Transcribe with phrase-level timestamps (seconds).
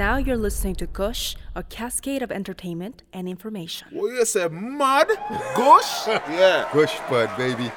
[0.00, 3.88] Now you're listening to Gush, a cascade of entertainment and information.
[3.90, 5.08] What you say, mud?
[5.54, 6.06] Gush?
[6.08, 6.66] yeah.
[6.72, 7.70] Gush Bud, baby.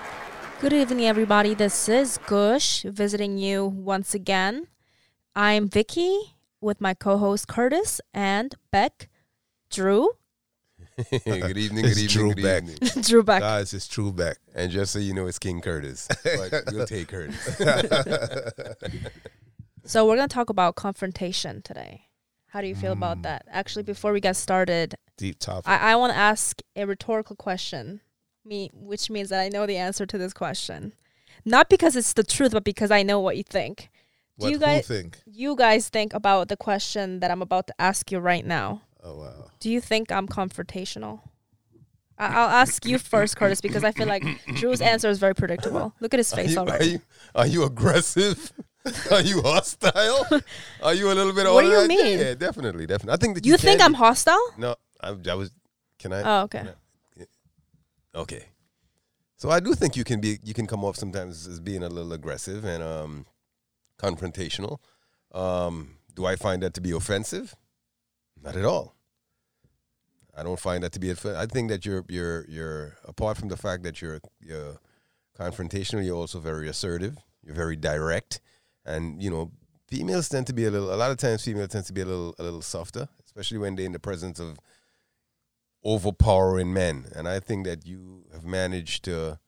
[0.61, 1.53] Good evening, everybody.
[1.53, 4.67] This is Gush visiting you once again.
[5.35, 9.09] I'm Vicky with my co-host Curtis and Beck,
[9.69, 10.11] Drew,
[11.11, 12.63] good evening, good evening, Drew good back.
[12.63, 13.01] evening.
[13.01, 13.41] Drew Beck.
[13.41, 14.37] Guys, it's true back.
[14.55, 16.07] And just so you know, it's King Curtis.
[16.23, 17.57] But we'll take Curtis.
[19.85, 22.07] So we're gonna talk about confrontation today.
[22.53, 23.23] How do you feel about mm.
[23.23, 23.47] that?
[23.49, 25.67] Actually, before we get started, Deep topic.
[25.67, 28.01] I, I want to ask a rhetorical question,
[28.45, 30.93] me, which means that I know the answer to this question,
[31.43, 33.89] not because it's the truth, but because I know what you think.
[34.37, 35.17] Do what you guys think?
[35.25, 38.83] you guys think about the question that I'm about to ask you right now?
[39.03, 39.49] Oh wow.
[39.59, 41.21] Do you think I'm confrontational?
[42.19, 44.23] I'll ask you first, Curtis, because I feel like
[44.57, 45.95] Drew's answer is very predictable.
[45.99, 47.01] Look at his Are face you, are you
[47.33, 48.53] are you aggressive?
[49.11, 50.27] are you hostile?
[50.81, 51.45] Are you a little bit?
[51.51, 52.19] What do you mean?
[52.19, 53.13] Yeah, definitely, definitely.
[53.13, 54.41] I think that you, You think I'm be- hostile?
[54.57, 55.51] No, I, I was.
[55.99, 56.21] Can I?
[56.21, 56.65] Oh, okay.
[58.15, 58.45] Okay.
[59.37, 61.89] So I do think you can be you can come off sometimes as being a
[61.89, 63.25] little aggressive and um
[63.97, 64.79] confrontational.
[65.33, 67.55] Um do I find that to be offensive?
[68.41, 68.95] Not at all.
[70.35, 71.39] I don't find that to be offensive.
[71.39, 74.77] I think that you're you're you're apart from the fact that you're you're
[75.37, 77.17] confrontational, you're also very assertive.
[77.43, 78.39] You're very direct
[78.85, 79.51] and you know
[79.87, 82.05] females tend to be a little a lot of times females tend to be a
[82.05, 84.57] little a little softer, especially when they're in the presence of
[85.83, 87.05] overpowering men.
[87.15, 89.39] And I think that you have managed to.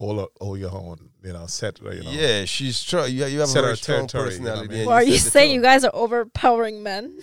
[0.00, 2.10] All o- all your own, you know, set you know.
[2.10, 3.14] Yeah, she's trying.
[3.14, 4.86] You, you have a Set very our strong territory, You know I mean?
[4.86, 7.20] well, are you set the saying you guys are overpowering men?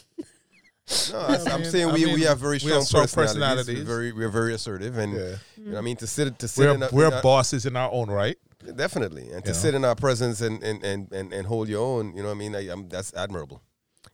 [1.12, 2.84] No, I, I am mean- saying I we, mean, we have very we strong, have
[2.88, 3.36] strong personalities.
[3.66, 3.78] personalities.
[3.80, 5.36] We're very we're very assertive, and Yeah.
[5.58, 7.66] you know, I mean to sit to sit We're in a, we're in a- bosses
[7.66, 8.38] in our own right.
[8.76, 9.58] Definitely, and to know?
[9.58, 12.16] sit in our presence and and, and, and and hold your own.
[12.16, 13.62] You know, what I mean, I, I'm, that's admirable.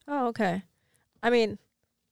[0.08, 0.64] Oh, okay.
[1.22, 1.58] I mean,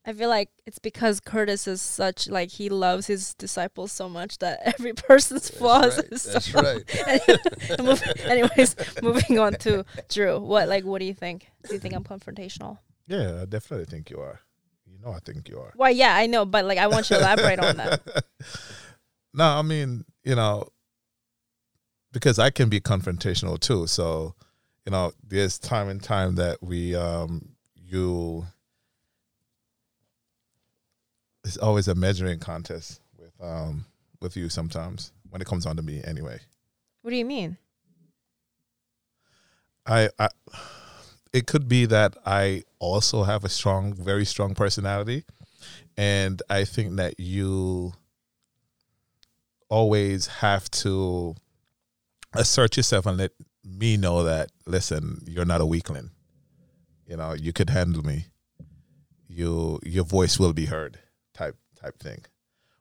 [0.05, 4.37] I feel like it's because Curtis is such like he loves his disciples so much
[4.39, 7.79] that every person's flaws right, is that's so right.
[7.83, 10.39] Move- Anyways, moving on to Drew.
[10.39, 11.47] What like what do you think?
[11.67, 12.77] Do you think I'm confrontational?
[13.07, 14.39] Yeah, I definitely think you are.
[14.85, 15.73] You know, I think you are.
[15.75, 18.01] Well, yeah, I know, but like I want you to elaborate on that.
[19.33, 20.69] No, I mean, you know,
[22.15, 23.87] because I can be confrontational too.
[23.87, 24.35] So,
[24.85, 28.47] you know, there's time and time that we um you
[31.43, 33.83] it's always a measuring contest with um
[34.21, 36.39] with you sometimes when it comes on to me anyway.
[37.01, 37.57] What do you mean?
[39.85, 40.29] I, I
[41.33, 45.25] it could be that I also have a strong, very strong personality,
[45.97, 47.91] and I think that you
[49.67, 51.35] always have to
[52.37, 53.31] assert yourself and let
[53.63, 56.11] me know that listen, you're not a weakling.
[57.07, 58.27] You know, you could handle me.
[59.27, 60.99] You your voice will be heard,
[61.33, 62.25] type type thing.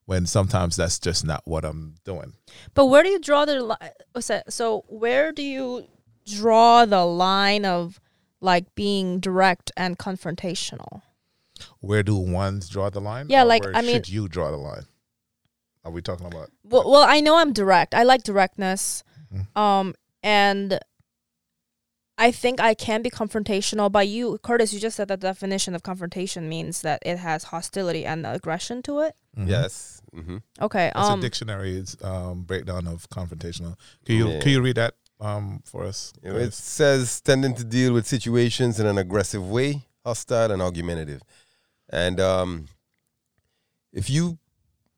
[0.06, 2.34] When sometimes that's just not what I'm doing.
[2.74, 3.90] But where do you draw the line?
[4.48, 5.86] So where do you
[6.26, 8.00] draw the line of
[8.40, 11.02] like being direct and confrontational?
[11.80, 13.26] Where do ones draw the line?
[13.28, 14.86] Yeah, like, where I mean- you draw the line?
[15.84, 16.50] Are we talking about?
[16.64, 17.94] Well, well, I know I'm direct.
[17.94, 19.04] I like directness.
[19.56, 20.78] Um, and
[22.16, 23.90] I think I can be confrontational.
[23.90, 27.44] By you, Curtis, you just said that the definition of confrontation means that it has
[27.44, 29.16] hostility and aggression to it.
[29.36, 29.48] Mhm.
[29.48, 30.00] Yes.
[30.12, 30.92] hmm Okay.
[30.94, 33.76] That's um, a dictionary's um, breakdown of confrontational.
[34.04, 34.40] Can you Yeah.
[34.40, 36.12] can you read that um, for us?
[36.22, 40.62] You know, it says tending to deal with situations in an aggressive way, hostile and
[40.62, 41.22] argumentative.
[41.90, 42.68] And um,
[43.92, 44.38] if you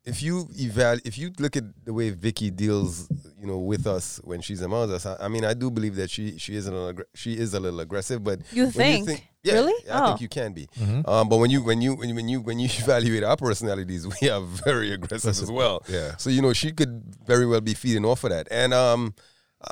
[0.06, 3.08] if you eval if you look at the way Vicky deals,
[3.40, 6.10] you know, with us when she's among us, I, I mean, I do believe that
[6.10, 9.26] she she is a little aggr- she is a little aggressive, but You when think?
[9.42, 9.74] yeah, Really?
[9.84, 10.06] yeah, I Oh.
[10.08, 10.68] think you can be.
[10.78, 11.06] Mhm.
[11.08, 14.06] Um, but when you when you when you when you when you evaluate our personalities,
[14.20, 15.82] we are very aggressive as well.
[15.88, 16.16] Yeah.
[16.16, 18.46] So you know, she could very well be feeding off of that.
[18.50, 19.14] And um,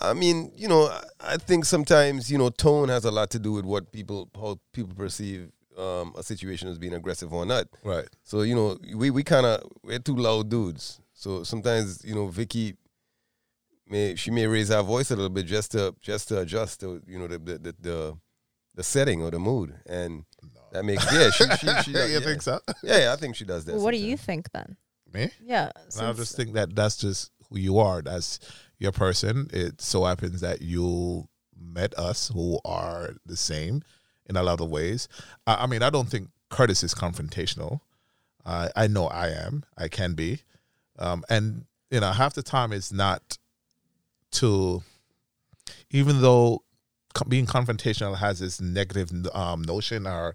[0.02, 1.04] I mean, you know, I-
[1.34, 4.58] I think sometimes you know tone has a lot to do with what people how
[4.72, 7.66] people perceive um, a situation as being aggressive or not.
[7.82, 8.08] Right.
[8.22, 11.00] So you know, we we kind of we're two loud dudes.
[11.12, 12.76] So sometimes you know, Vicky
[13.88, 17.02] may she may raise her voice a little bit just to just to adjust to
[17.06, 18.18] you know the the the, the,
[18.74, 20.24] the setting or the mood, and
[20.72, 22.24] that makes yeah she she, she does, you yeah.
[22.24, 22.60] think so?
[22.82, 23.76] Yeah, yeah, I think she does that.
[23.76, 24.76] what do you think then?
[25.12, 25.30] Me?
[25.42, 25.70] Yeah.
[25.76, 28.02] I since- just think that that's just who you are.
[28.02, 28.40] That's
[28.78, 29.48] your person.
[29.52, 33.82] It so happens that you met us who are the same
[34.26, 35.08] in a lot of ways.
[35.46, 37.80] I, I mean, I don't think Curtis is confrontational.
[38.44, 39.64] I I know I am.
[39.76, 40.40] I can be,
[40.98, 43.38] um, and you know, half the time it's not
[44.32, 44.82] to,
[45.90, 46.62] even though
[47.28, 50.34] being confrontational has this negative um, notion or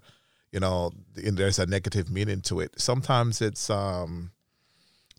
[0.52, 4.30] you know there's a negative meaning to it sometimes it's um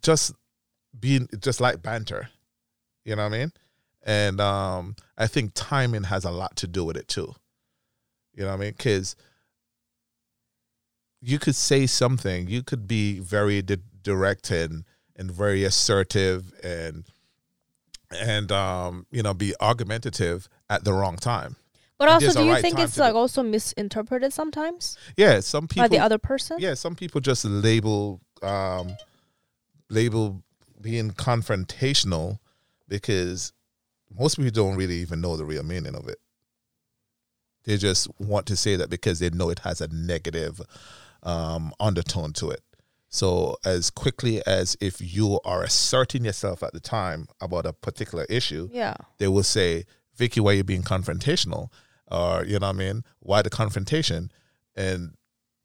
[0.01, 0.33] just
[0.99, 2.29] being just like banter
[3.05, 3.51] you know what i mean
[4.03, 7.33] and um i think timing has a lot to do with it too
[8.33, 8.71] you know what i mean?
[8.77, 9.15] Because
[11.21, 12.47] you could say something.
[12.47, 14.83] You could be very di- direct and
[15.15, 17.03] and very assertive and
[18.19, 21.55] and um you know be argumentative at the wrong time.
[21.97, 24.97] But And also, do you right think it's like do- also misinterpreted sometimes?
[25.15, 26.57] Yeah some people by the other person?
[26.59, 28.95] yeah some people just label um
[29.89, 30.41] label
[30.81, 32.39] being confrontational
[32.87, 33.53] because
[34.17, 36.17] most people don't really even know the real meaning of it
[37.63, 40.61] they just want to say that because they know it has a negative
[41.23, 42.61] um undertone to it
[43.09, 48.25] so as quickly as if you are asserting yourself at the time about a particular
[48.29, 48.95] issue Yeah.
[49.17, 49.85] they will say,
[50.15, 51.69] Vicky, why are you being confrontational?
[52.09, 53.03] Or, you know what I mean?
[53.19, 54.31] Why the confrontation?
[54.75, 55.15] And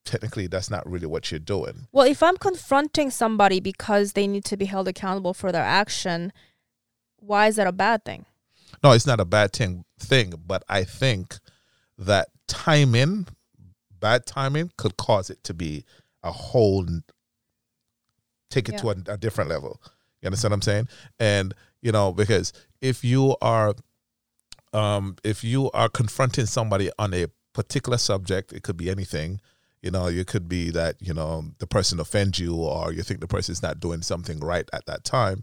[0.04, 1.88] technically, that's not really what you're doing.
[1.92, 6.32] Well, if I'm confronting somebody because they need to be held accountable for their action,
[7.19, 8.25] why is that a bad thing?
[8.82, 11.38] No, it's not a bad thing, thing but I think
[11.98, 13.26] that timing,
[13.98, 15.84] bad timing, could cause it to be
[16.22, 16.87] a whole,
[18.50, 19.81] take it to a, a different level.
[20.20, 20.88] You understand what I'm saying?
[21.19, 23.75] And, you know, because if you are,
[24.72, 27.26] um, if you are confronting somebody on a
[27.56, 29.40] particular subject, it could be anything.
[29.82, 33.20] You know, it could be that you know the person offends you, or you think
[33.20, 35.42] the person is not doing something right at that time.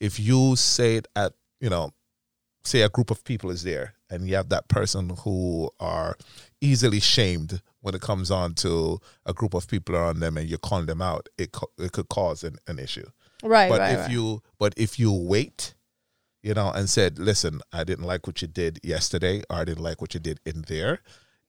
[0.00, 1.92] If you say it at, you know,
[2.64, 6.16] say a group of people is there, and you have that person who are
[6.60, 10.58] easily shamed when it comes on to a group of people around them, and you're
[10.58, 13.06] calling them out, it co- it could cause an, an issue
[13.42, 14.10] Right, but right, if right.
[14.10, 15.74] you but if you wait
[16.42, 19.82] you know and said listen i didn't like what you did yesterday or i didn't
[19.82, 21.00] like what you did in there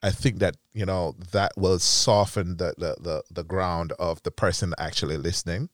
[0.02, 4.32] i think that you know that will soften the the the, the ground of the
[4.32, 5.70] person actually listening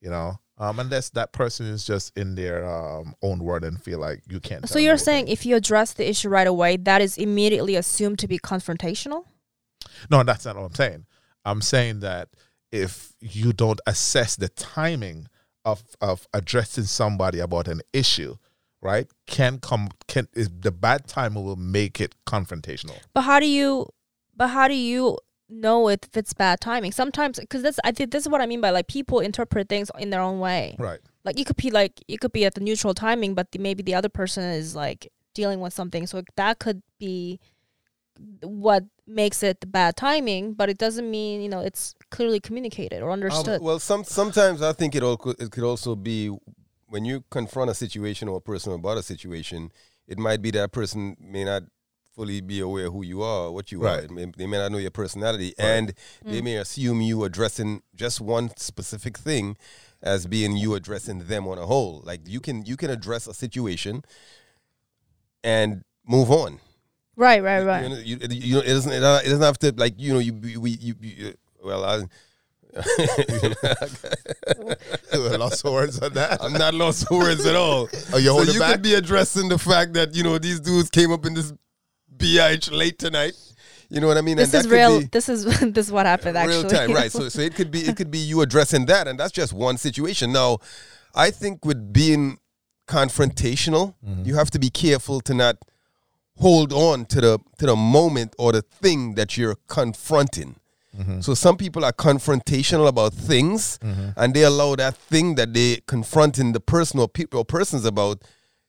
[0.00, 3.98] you know um unless that person is just in their um own world and feel
[3.98, 7.18] like you can't so you're saying if you address the issue right away, that is
[7.18, 9.24] immediately assumed to be confrontational?
[10.10, 11.06] no that's not what i'm saying.
[11.44, 12.28] I'm saying that
[12.70, 15.26] if you don't assess the timing
[15.64, 18.36] of of addressing somebody about an issue
[18.82, 22.98] right can come can is the bad time will make it confrontational.
[23.12, 23.88] But how do you
[24.36, 25.18] but how do you
[25.50, 26.92] know if it's bad timing?
[26.92, 29.90] Sometimes cuz that's I think this is what I mean by like people interpret things
[29.98, 30.76] in their own way.
[30.78, 33.58] right Like it could be like it could be at the neutral timing but the,
[33.58, 37.40] maybe the other person is like dealing with something so that could be
[38.42, 43.02] what makes it the bad timing, but it doesn't mean, you know, it's clearly communicated
[43.02, 43.62] or Um, understood.
[43.62, 46.28] well, some sometimes I think it all could, it could also be
[46.88, 49.72] when you confront a situation or a person about a situation.
[50.06, 51.62] It might be that person may not
[52.14, 53.96] fully be aware who you are, what you are.
[53.96, 54.04] Right.
[54.04, 56.44] It may- they may not know your personality, and they mm.
[56.44, 59.56] may assume you addressing just one specific thing
[60.02, 62.02] as being you addressing them on a whole.
[62.04, 64.04] Like you can you can address a situation
[65.44, 66.60] and move on.
[67.16, 67.88] right, right, right.
[67.88, 68.92] know, you, you know, it doesn't.
[68.92, 70.18] It doesn't have to like you know.
[70.18, 71.34] You we you, you
[71.64, 72.02] well, I.
[75.12, 77.88] lost words on that I'm not lost words at all.
[78.12, 78.74] Oh, you so holding you back?
[78.74, 81.52] could be addressing the fact that you know these dudes came up in this
[82.20, 83.34] BH late tonight.
[83.88, 84.36] You know what I mean?
[84.36, 85.00] This and is that could real.
[85.00, 86.56] be this is this is what happened actually.
[86.62, 87.10] real time, right?
[87.18, 89.78] So so it could be it could be you addressing that, and that's just one
[89.78, 90.32] situation.
[90.32, 90.58] Now,
[91.14, 92.38] I think with being
[92.86, 94.24] confrontational, Mm-hmm.
[94.24, 95.56] you have to be careful to not
[96.38, 100.56] hold on to the to the moment or the thing that you're confronting.
[100.98, 101.20] Mm-hmm.
[101.20, 103.78] So some people are confrontational about things,
[104.16, 108.22] and they allow that thing that they confronting the person or people or persons about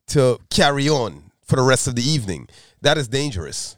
[0.08, 2.48] to carry on for the rest of the evening.
[2.80, 3.76] That is dangerous.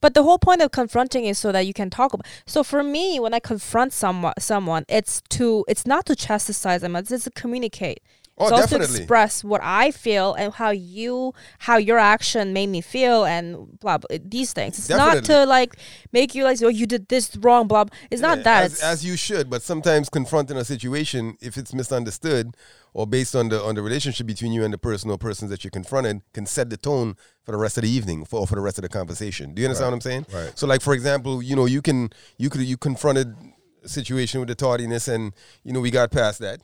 [0.00, 2.26] But the whole point of confronting is so that you can talk about.
[2.46, 6.94] So for me, when I confront someone, someone, it's to it's not to chastise them.
[6.94, 8.00] It's just to communicate.
[8.38, 12.68] Oh, it's also to express what I feel and how you, how your action made
[12.68, 14.16] me feel, and blah blah.
[14.24, 14.78] These things.
[14.78, 15.76] It's not to like
[16.12, 17.84] make you like, oh, you did this wrong, blah.
[17.84, 17.96] blah.
[18.10, 18.64] It's not Yeah, that.
[18.64, 22.56] as, as you should, but sometimes confronting a situation, if it's misunderstood
[22.94, 25.64] or based on the on the relationship between you and the person or persons that
[25.64, 28.54] you confronted, can set the tone for the rest of the evening for or for
[28.54, 29.54] the rest of the conversation.
[29.54, 30.26] Do you understand what I'm saying?
[30.32, 30.58] Right.
[30.58, 33.34] So, like for example, you know, you can you could you confronted
[33.82, 35.32] a situation with the tardiness, and
[35.64, 36.60] you know we got past that,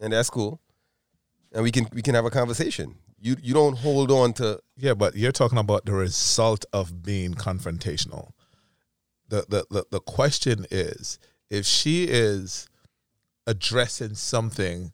[0.00, 0.60] and that's cool,
[1.52, 2.96] and we can we can have a conversation.
[3.18, 7.34] You you don't hold on to Yeah, but you're talking about the result of being
[7.34, 8.32] confrontational.
[9.28, 11.18] The the the, the question is
[11.50, 12.68] if she is
[13.46, 14.92] addressing something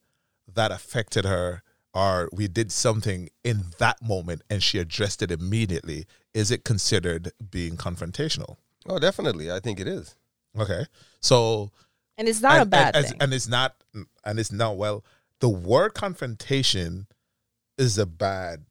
[0.57, 1.63] that affected her
[1.95, 7.33] or we did something in that moment and she addressed it immediately, is it considered
[7.51, 8.57] being confrontational?
[8.87, 9.51] Oh, definitely.
[9.51, 10.15] I think it is.
[10.59, 10.85] Okay,
[11.21, 11.71] so
[12.19, 13.17] And it's not a and, bad and, thing.
[13.21, 13.77] and it's not
[14.25, 15.05] and it's not well.
[15.41, 17.07] The word confrontation
[17.79, 18.65] is a bad.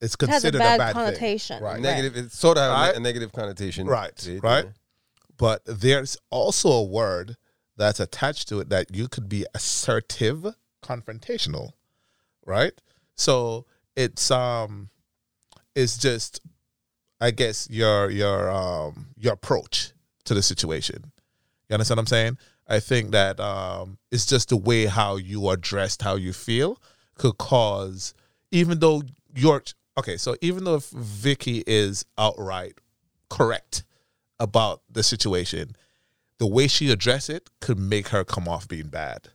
[0.00, 1.04] It's it has a considered bad, a bad thing.
[1.04, 1.62] connotation.
[1.62, 1.80] Right.
[1.80, 2.16] Negative.
[2.16, 2.96] It sort of have a Right.
[2.96, 3.86] a negative connotation.
[3.86, 4.64] Right, to right.
[4.64, 4.70] yeah.
[5.36, 7.36] but there's also a word
[7.76, 11.72] that's attached to it that you could be assertive confrontational
[12.46, 12.72] right?
[13.14, 14.88] So it's um
[15.74, 16.40] it's just
[17.20, 19.92] i guess your your um your approach
[20.24, 21.12] to the situation.
[21.68, 22.38] You understand what i'm saying?
[22.68, 26.80] I think that um it's just the way how you are dressed, how you feel
[27.14, 28.14] could cause
[28.50, 29.02] even though
[29.34, 29.62] you're
[29.98, 32.78] okay so even though if vicky is outright
[33.28, 33.84] correct
[34.40, 35.76] about the situation,
[36.38, 39.28] the way she addressed it could make her come off being bad.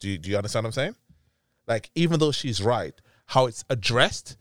[0.00, 0.94] Do you, do you understand what I'm saying?
[1.66, 2.94] Like, even though she's right,
[3.26, 4.36] how it's addressed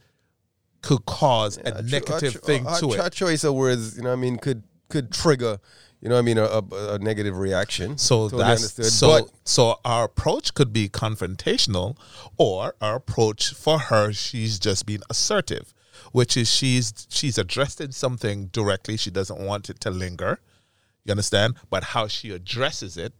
[0.82, 3.14] could cause a cho- negative cho- thing a to it.
[3.14, 5.60] choice of words, you know, what I mean, could could trigger,
[6.00, 7.98] you know, what I mean, a, negative reaction.
[7.98, 8.86] So Totally that's understood.
[8.86, 9.08] so.
[9.08, 11.98] but so our approach could be confrontational,
[12.38, 15.74] or our approach for her, she's just being assertive,
[16.14, 18.96] which is she's she's addressing something directly.
[18.96, 20.40] She doesn't want it to linger.
[21.04, 21.56] You understand?
[21.70, 23.14] But how she addresses it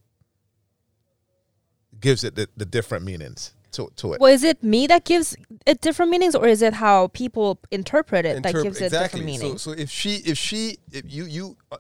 [2.00, 4.20] gives it the, the different meanings to to it.
[4.22, 5.36] Well, is it me that gives
[5.66, 9.26] it different meanings, or is it how people interpret it that interp- gives it different
[9.26, 9.62] meanings?
[9.62, 11.78] So, so if she, if she, if you, you uh,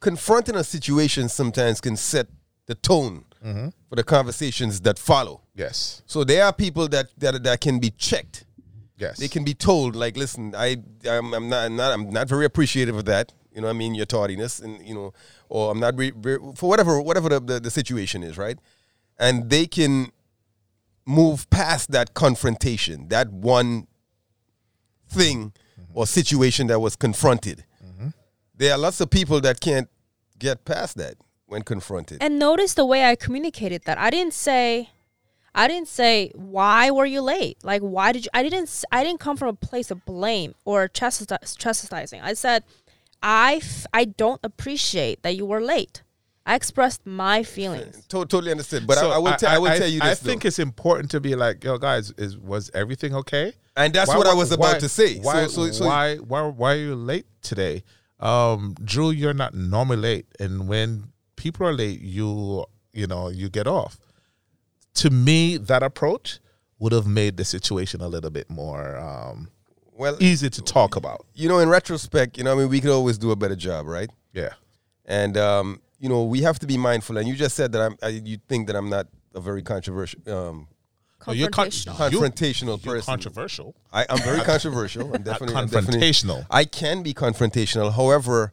[0.00, 2.26] confronting a situation sometimes can set
[2.66, 3.70] the tone Mm-hmm.
[3.88, 5.40] for the conversations that follow.
[5.56, 8.44] yes, So there are people that that that can be checked.
[8.96, 10.76] yes, They can be told, like, listen, I,
[11.10, 13.32] I'm, I'm not, I'm not, I'm not very appreciative of that.
[13.52, 15.12] You know, what I mean, your tardiness, and you know,
[15.48, 18.58] or I'm not re- re- for whatever, whatever the, the, the situation is, right?
[19.22, 20.10] And they can
[21.06, 23.86] move past that confrontation, that one
[25.08, 25.52] thing
[25.94, 27.64] or situation that was confronted.
[28.54, 29.88] There are lots of people that can't
[30.38, 31.14] get past that
[31.46, 32.18] when confronted.
[32.20, 33.98] And notice the way I communicated that.
[33.98, 34.90] I didn't say,
[35.54, 37.58] I didn't say why were you late.
[37.62, 38.30] Like why did you?
[38.34, 38.84] I didn't.
[38.92, 42.20] I didn't come from a place of blame or chastisi- chastising.
[42.20, 42.62] I said,
[43.22, 46.02] I f- I don't appreciate that you were late.
[46.44, 47.96] I expressed my feelings.
[48.08, 48.86] To- totally understood.
[48.86, 50.08] But So I, I will, tell I tell you this.
[50.10, 50.48] I think though.
[50.48, 53.52] it's important to be like, yo, guys, is was everything okay?
[53.76, 55.18] and that's Why- what I why- was about why- to say.
[55.20, 57.84] Why, so, so, so why, why, why are you late today?
[58.20, 63.48] Um, Drew, you're not normally late, and when people are late, you, you know, you
[63.48, 63.98] get off.
[64.94, 66.38] To me, that approach
[66.78, 69.48] would have made the situation a little bit more um,
[69.92, 71.24] well, easy to talk about.
[71.34, 73.86] you know, in retrospect, you know, I mean, we could always do a better job,
[73.86, 74.10] right?
[74.32, 74.50] Yeah,
[75.04, 77.16] And um, you know, we have to be mindful.
[77.16, 77.96] And you just said that I'm.
[78.02, 80.66] I, you think that I'm not a very controversial, um,
[81.26, 82.10] No, you're con- Confrontational.
[82.12, 83.12] You- confrontational you're person.
[83.12, 83.74] controversial.
[83.92, 85.14] I, I'm very controversial.
[85.14, 86.44] I'm definitely I'm definitely- confrontational.
[86.50, 87.94] I can be confrontational.
[87.94, 88.52] However,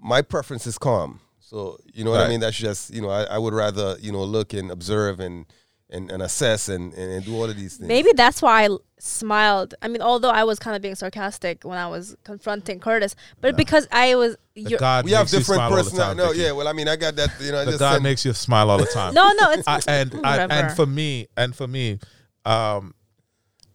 [0.00, 1.20] my preference is calm.
[1.40, 2.38] So you know what I mean.
[2.40, 5.46] That's just you know I, I would rather you know look and observe and
[5.92, 7.88] and, and assess and, and, and do all of these things.
[7.88, 9.74] Maybe that's why I l- smiled.
[9.82, 13.56] I mean, although I was kind of being sarcastic when I was confronting Curtis, but
[13.56, 14.36] because I was.
[14.54, 16.24] The You're, God we have makes you different smile all the personalities.
[16.24, 16.52] No, yeah.
[16.52, 17.30] Well, I mean, I got that.
[17.40, 19.14] You know, The just God sent- makes you smile all the time.
[19.20, 21.98] no, no, it's I, and, and and for me and for me
[22.46, 22.94] um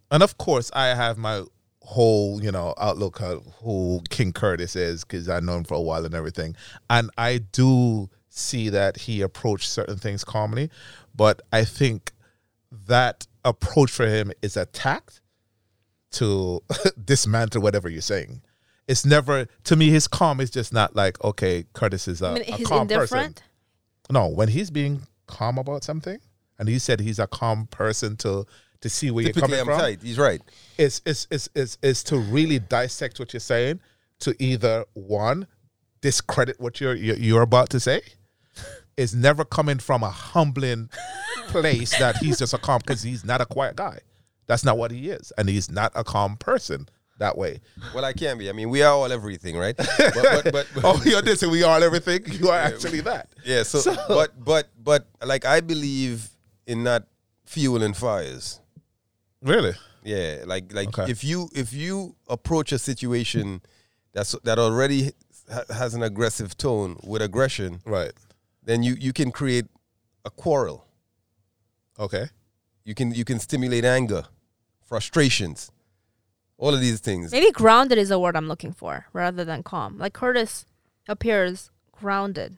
[0.10, 1.44] and of course i have my
[1.82, 5.82] whole you know outlook of who king curtis is because i know him for a
[5.82, 6.56] while and everything
[6.90, 10.70] and i do see that he approached certain things calmly
[11.16, 12.12] but i think
[12.72, 15.22] that approach for him is a tact
[16.12, 16.62] to
[17.04, 18.42] dismantle whatever you're saying
[18.88, 22.34] it's never to me his calm is just not like okay curtis is a, I
[22.34, 23.36] mean, a he's calm person
[24.10, 26.20] no, when he's being calm about something,
[26.60, 28.46] and he said he's a calm person to
[28.82, 29.86] to see where Typically, you're I'm coming from.
[29.86, 30.04] tight.
[30.04, 30.42] He's right.
[30.78, 33.80] It's is is is is to really dissect what you're saying
[34.20, 35.48] to either one
[36.02, 38.02] discredit what you're you're, you're about to say.
[38.98, 40.90] Is never coming from a humbling
[41.48, 44.00] place that he's just a calm because he's not a quiet guy.
[44.48, 46.88] That's not what he is, and he's not a calm person
[47.18, 47.60] that way.
[47.94, 48.50] Well, I can be.
[48.50, 49.76] I mean, we are all everything, right?
[49.98, 52.22] But, but, but, but oh, you're this, and we are everything.
[52.28, 53.28] You are actually that.
[53.44, 53.64] yeah.
[53.64, 56.30] So, So- but, but, but, like, I believe
[56.66, 57.04] in not
[57.46, 58.62] fueling fires.
[59.42, 59.74] Really?
[60.04, 61.12] Yeah, like, like Okay.
[61.12, 63.62] if you if you approach a situation
[64.14, 65.12] that's that already
[65.52, 68.12] ha- has an aggressive tone with aggression, Right.
[68.66, 69.66] Then you you can create
[70.26, 70.86] a quarrel.
[71.98, 72.28] Okay.
[72.84, 74.26] You can you can stimulate anger,
[74.84, 75.72] frustrations,
[76.58, 77.32] all of these things.
[77.32, 79.98] Maybe grounded is the word I'm looking for rather than calm.
[79.98, 80.66] Like Curtis
[81.08, 82.58] appears grounded.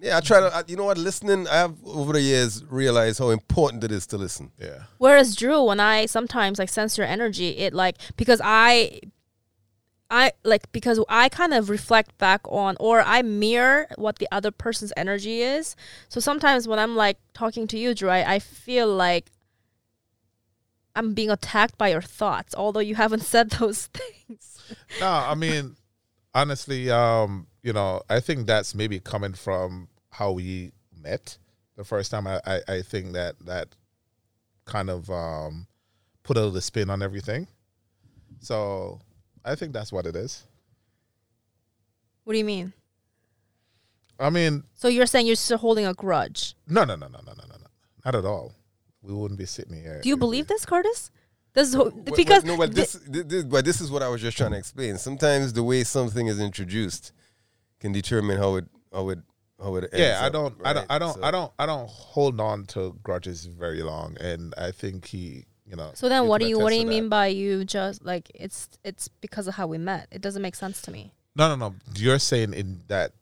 [0.00, 0.54] Yeah, I try to.
[0.54, 0.98] I, you know what?
[0.98, 4.52] Listening, I have over the years realized how important it is to listen.
[4.56, 4.84] Yeah.
[4.98, 9.00] Whereas Drew, when I sometimes like sense your energy, it like because I
[10.10, 14.50] I like because I kind of reflect back on or I mirror what the other
[14.50, 15.76] person's energy is.
[16.08, 19.30] So sometimes when I'm like talking to you, Drew, I, I feel like
[20.96, 24.58] I'm being attacked by your thoughts, although you haven't said those things.
[24.98, 25.76] No, I mean,
[26.34, 31.36] honestly, um, you know, I think that's maybe coming from how we met
[31.76, 32.26] the first time.
[32.26, 33.68] I, I, I think that that
[34.64, 35.66] kind of um,
[36.22, 37.46] put a little spin on everything.
[38.40, 39.00] So
[39.44, 40.46] I think that's what it is.
[42.24, 42.72] What do you mean?
[44.20, 46.56] I mean, so you're saying you're still holding a grudge?
[46.66, 47.66] No, no, no, no, no, no, no,
[48.04, 48.52] not at all.
[49.00, 50.00] We wouldn't be sitting here.
[50.02, 51.10] Do you believe we, this, Curtis?
[51.54, 54.50] This is because no, but this, this, but this is what I was just trying
[54.50, 54.98] to explain.
[54.98, 57.12] Sometimes the way something is introduced
[57.80, 59.20] can determine how it how it
[59.62, 60.70] how it Yeah, I don't, up, right?
[60.70, 61.22] I don't, I don't, so.
[61.22, 65.76] I don't, I don't hold on to grudges very long, and I think he you
[65.76, 65.90] know.
[65.94, 66.88] so then what do you what do you that.
[66.88, 70.08] mean by you just like it's it's because of how we met?
[70.10, 71.12] It doesn't make sense to me.
[71.36, 71.74] No, no, no.
[71.94, 73.12] You're saying in that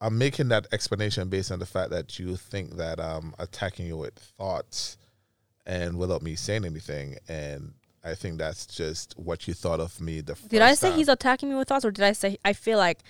[0.00, 3.96] I'm making that explanation based on the fact that you think that I'm attacking you
[3.96, 4.96] with thoughts
[5.66, 7.16] and without me saying anything.
[7.28, 7.72] And
[8.04, 10.98] I think that's just what you thought of me the Did I say time.
[10.98, 13.00] he's attacking me with thoughts, or did I say I feel like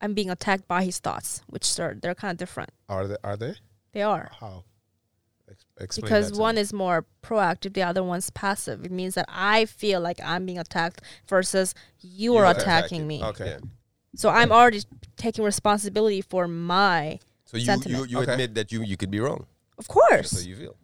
[0.00, 2.70] I'm being attacked by his thoughts, which are they're kind of different.
[2.88, 3.16] Are they?
[3.24, 3.54] Are they?
[3.92, 4.64] They are How?
[5.76, 6.60] Ex- explain because that to one me.
[6.60, 8.84] is more proactive, the other one's passive.
[8.84, 13.02] It means that I feel like I'm being attacked versus you You're are attacking.
[13.02, 13.24] attacking me.
[13.24, 13.46] Okay.
[13.46, 13.58] Yeah.
[14.16, 14.82] So I'm already
[15.16, 18.10] taking responsibility for my, So you you, Sentiment.
[18.10, 18.32] you Okay.
[18.32, 19.46] admit that you you could be wrong.
[19.78, 20.30] of course.
[20.32, 20.76] how you feel.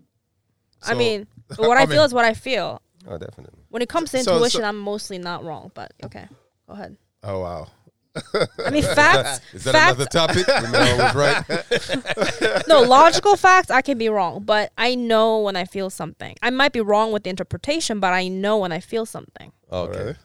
[0.83, 2.83] I mean, what I, I feel mean- is what I feel.
[3.07, 3.61] Oh, definitely.
[3.69, 5.71] When it comes to So- so- intuition, I'm mostly not wrong.
[5.75, 6.27] But okay,
[6.67, 6.97] go ahead.
[7.23, 7.69] Oh wow.
[8.17, 9.41] I mean, facts.
[9.55, 10.47] Is that facts another topic?
[10.49, 12.67] Remember right.
[12.69, 16.51] no logical facts i can be wrong but i know when i feel something i
[16.51, 19.99] might be wrong with the interpretation but i know when i feel something Okay.
[20.01, 20.17] Alright.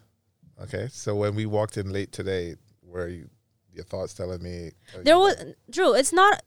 [0.63, 0.87] Okay.
[0.91, 3.29] So when we walked in late today, were you,
[3.73, 4.71] your thoughts telling me?
[4.95, 5.35] uh, there you- was
[5.69, 6.41] drew it's not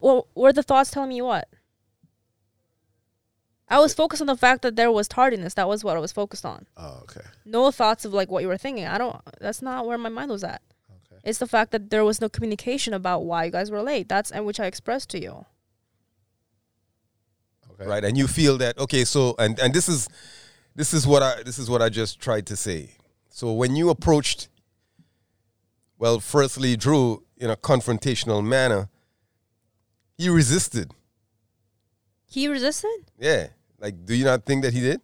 [0.00, 1.46] well, were the thoughts telling me what
[3.68, 5.54] i was focused on the fact that there was tardiness.
[5.54, 6.66] That was what i was focused on.
[6.76, 7.26] Oh, okay.
[7.44, 8.86] no thoughts of like what you were thinking.
[8.86, 10.62] I don't that's not where my mind was at.
[10.90, 11.20] Okay.
[11.24, 14.08] it's the fact that there was no communication about why you guys were late.
[14.08, 15.46] That's and which i expressed to you.
[17.72, 17.86] Okay.
[17.88, 20.08] right and you feel that okay so and and this is
[20.76, 22.90] this is what i this is what i just tried to say.
[23.30, 24.48] So when you approached
[25.98, 28.88] well firstly drew in a confrontational manner
[30.16, 30.92] he resisted
[32.34, 33.42] he resisted yeah
[33.84, 35.00] like do you not think that he did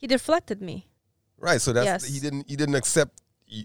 [0.00, 0.76] he deflected me
[1.38, 2.00] right so that's Yes.
[2.14, 3.12] he didn't he didn't accept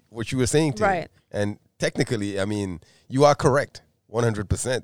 [0.09, 0.89] what you were saying to him.
[0.95, 1.09] Right.
[1.39, 1.49] and
[1.85, 2.69] technically i mean
[3.07, 3.75] you are correct
[4.11, 4.83] 100%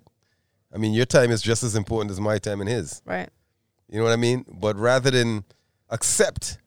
[0.73, 3.29] i mean your time is just as important as my time and his right
[3.91, 4.39] You know what I mean?
[4.65, 5.29] But rather than
[5.97, 6.57] accept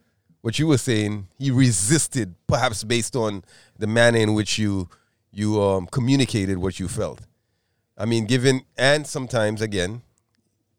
[0.42, 3.42] what you were saying, he resisted, perhaps based on
[3.82, 4.88] the manner in which you
[5.32, 7.20] you um, communicated what you felt.
[7.98, 10.02] I mean, given and sometimes again,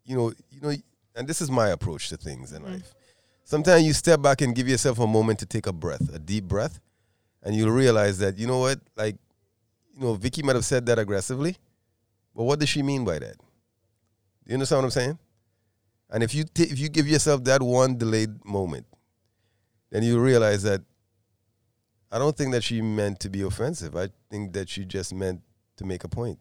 [0.08, 0.74] you know, you know,
[1.14, 2.72] and this is my approach to things in mm.
[2.72, 2.94] life.
[3.44, 6.44] Sometimes you step back and give yourself a moment to take a breath, a deep
[6.44, 6.80] breath,
[7.42, 9.16] and you'll realize that you know what, like,
[9.94, 11.56] you know, Vicky might have said that aggressively,
[12.34, 13.36] but what does she mean by that?
[13.38, 15.18] Do you understand what I'm saying?
[16.10, 18.86] And if you t- if you give yourself that one delayed moment,
[19.90, 20.80] then you realize that
[22.10, 23.94] I don't think that she meant to be offensive.
[23.94, 25.42] I think that she just meant
[25.76, 26.38] to make a point.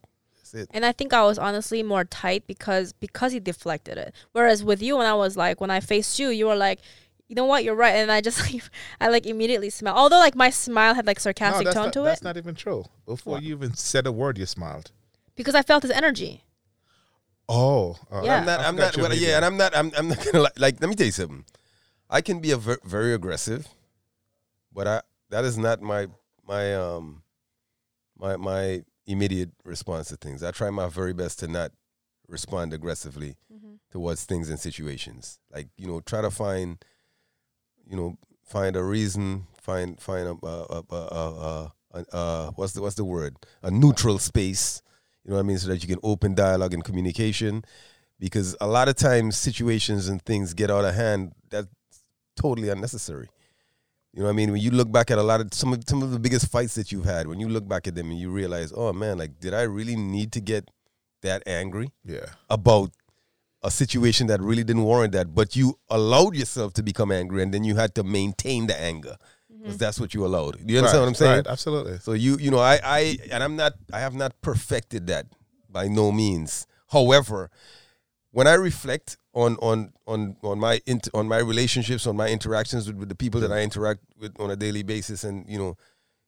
[0.52, 0.70] That's it.
[0.74, 4.14] And I think I was honestly more tight because because he deflected it.
[4.32, 6.80] Whereas with you, when I was like, when I faced you, you were like,
[7.28, 8.64] you know what, you're right, and I just like,
[9.02, 9.98] I like immediately smiled.
[9.98, 12.38] Although like my smile had like sarcastic that's tone not, to that's it That's not
[12.38, 12.86] even true.
[13.06, 13.44] Before What?
[13.44, 14.92] you even said a word, you smiled.
[15.36, 16.44] because I felt his energy.
[17.50, 18.40] Oh, uh, Yeah.
[18.40, 18.60] I'm not.
[18.60, 18.98] I I'm not.
[18.98, 19.76] Well, yeah, and I'm not.
[19.76, 19.92] I'm.
[19.98, 20.82] I'm not gonna like, like.
[20.82, 21.46] Let me tell you something.
[22.10, 23.68] I can be a ver- very aggressive,
[24.74, 26.08] but I that is not my
[26.48, 27.24] my um
[28.18, 30.44] my my immediate response to things.
[30.44, 31.72] I try my very best to not
[32.28, 33.76] respond aggressively mm-hmm.
[33.92, 35.40] towards things and situations.
[35.52, 36.84] Like you know, try to find
[37.90, 42.74] you know find a reason, find find a a a, a, a, a, a what's
[42.74, 44.82] the what's the word a neutral space.
[45.24, 47.66] You know what I mean, so that you can open dialogue and communication.
[48.20, 51.34] Because a lot of times situations and things get out of hand.
[51.50, 51.68] That's
[52.36, 53.30] totally unnecessary.
[54.18, 54.52] You know what I mean?
[54.52, 56.74] When you look back at a lot of some of some of the biggest fights
[56.74, 59.40] that you've had, when you look back at them and you realize, oh man, like
[59.40, 60.72] did I really need to get
[61.22, 62.26] that angry yeah.
[62.50, 62.90] about
[63.62, 67.54] a situation that really didn't warrant that, but you allowed yourself to become angry and
[67.54, 69.18] then you had to maintain the anger
[69.50, 69.78] because mm-hmm.
[69.78, 70.66] that's what you allowed.
[70.66, 71.36] Do you understand Right, what I'm saying?
[71.36, 72.00] Right, absolutely.
[72.00, 75.28] So you you know I I and I'm not I have not perfected that
[75.70, 76.66] by no means.
[76.88, 77.52] However,
[78.32, 82.88] when I reflect on on on on my int- on my relationships, on my interactions
[82.88, 85.78] with, with the people that I interact with on a daily basis, and you know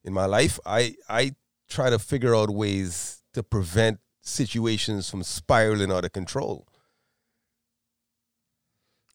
[0.03, 1.35] in my life, I I
[1.67, 6.67] try to figure out ways to prevent situations from spiraling out of control.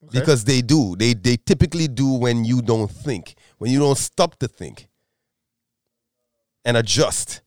[0.02, 0.18] Okay.
[0.18, 0.96] Because they do.
[0.96, 4.88] They they typically do when you don't think, when you don't stop to think
[6.64, 7.42] and adjust.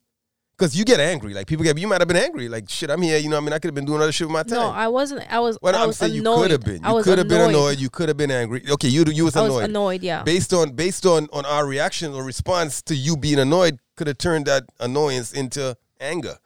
[0.57, 1.35] Because you get angry.
[1.35, 2.49] Like people get you might have been angry.
[2.49, 4.11] Like shit, I'm here, you know, what I mean I could have been doing other
[4.11, 4.57] shit with my time.
[4.57, 5.31] No, I wasn't.
[5.31, 5.57] I was.
[5.61, 6.83] Well, I I'm was saying you could have been.
[6.83, 7.49] You could have been annoyed.
[7.49, 7.79] annoyed.
[7.79, 8.63] You could have been angry.
[8.71, 9.45] Okay, you you was annoyed.
[9.45, 9.69] I was annoyed.
[9.69, 10.03] annoyed.
[10.03, 10.23] Yeah.
[10.23, 14.17] Based on based on on our reaction or response to you being annoyed, could have
[14.17, 16.37] turned that annoyance into anger.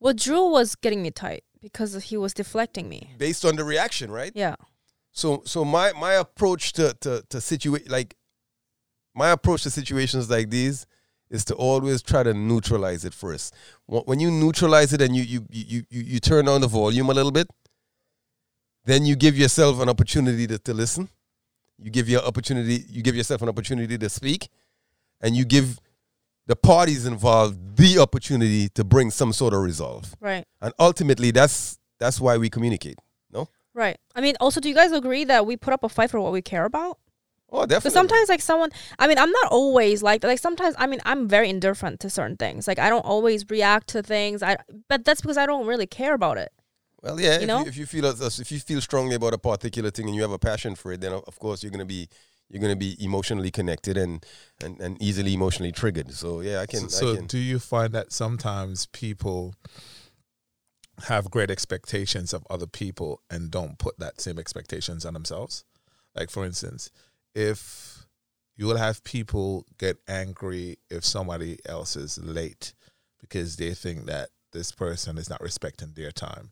[0.00, 3.10] Well, Drew was getting me tight because he was deflecting me.
[3.18, 4.32] Based on the reaction, right?
[4.34, 4.56] Yeah.
[5.12, 8.16] So so my my approach to to to situate like
[9.14, 10.86] my approach to situations like these
[11.30, 13.54] is to always try to neutralize it first.
[13.86, 17.14] When you neutralize it and you you you you, you turn down the volume a
[17.14, 17.48] little bit,
[18.84, 21.08] then you give yourself an opportunity to, to listen.
[21.78, 22.84] You give your opportunity.
[22.88, 24.48] You give yourself an opportunity to speak,
[25.20, 25.78] and you give
[26.46, 30.14] the parties involved the opportunity to bring some sort of resolve.
[30.20, 30.44] Right.
[30.60, 32.98] And ultimately, that's that's why we communicate.
[33.32, 33.48] No.
[33.72, 33.98] Right.
[34.16, 36.32] I mean, also, do you guys agree that we put up a fight for what
[36.32, 36.98] we care about?
[37.52, 37.76] Oh, definitely.
[37.78, 40.74] Because sometimes, like someone, I mean, I'm not always like like sometimes.
[40.78, 42.68] I mean, I'm very indifferent to certain things.
[42.68, 44.42] Like I don't always react to things.
[44.42, 44.56] I
[44.88, 46.52] but that's because I don't really care about it.
[47.02, 47.36] Well, yeah.
[47.36, 47.60] You if, know?
[47.60, 50.22] you, if you feel as- if you feel strongly about a particular thing and you
[50.22, 52.08] have a passion for it, then of course you're gonna be
[52.48, 54.24] you're gonna be emotionally connected and
[54.62, 56.12] and, and easily emotionally triggered.
[56.12, 56.88] So yeah, I can.
[56.88, 57.26] So, so I can.
[57.26, 59.54] do you find that sometimes people
[61.04, 65.64] have great expectations of other people and don't put that same expectations on themselves?
[66.14, 66.90] Like for instance,
[67.34, 68.06] if
[68.56, 72.74] you will have people get angry if somebody else is late
[73.20, 76.50] because they think that this person is not respecting their time,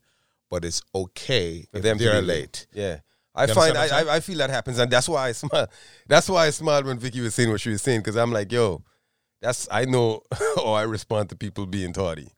[0.49, 2.67] but it's okay For if them they're late.
[2.73, 2.99] Yeah.
[3.35, 5.67] I You find I, I feel that happens and that's why I smile.
[6.07, 8.51] That's why I smiled when Vicky was saying what she was saying because I'm like,
[8.51, 8.83] yo,
[9.39, 10.21] that's I know
[10.57, 12.29] how I respond to people being tardy.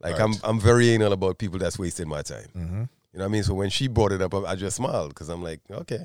[0.00, 2.46] Like I'm I'm very anal about people that's wasting my time.
[2.56, 2.82] Mm-hmm.
[3.12, 3.42] You know what I mean?
[3.44, 6.04] So when she brought it up, I just smiled because I'm like, okay,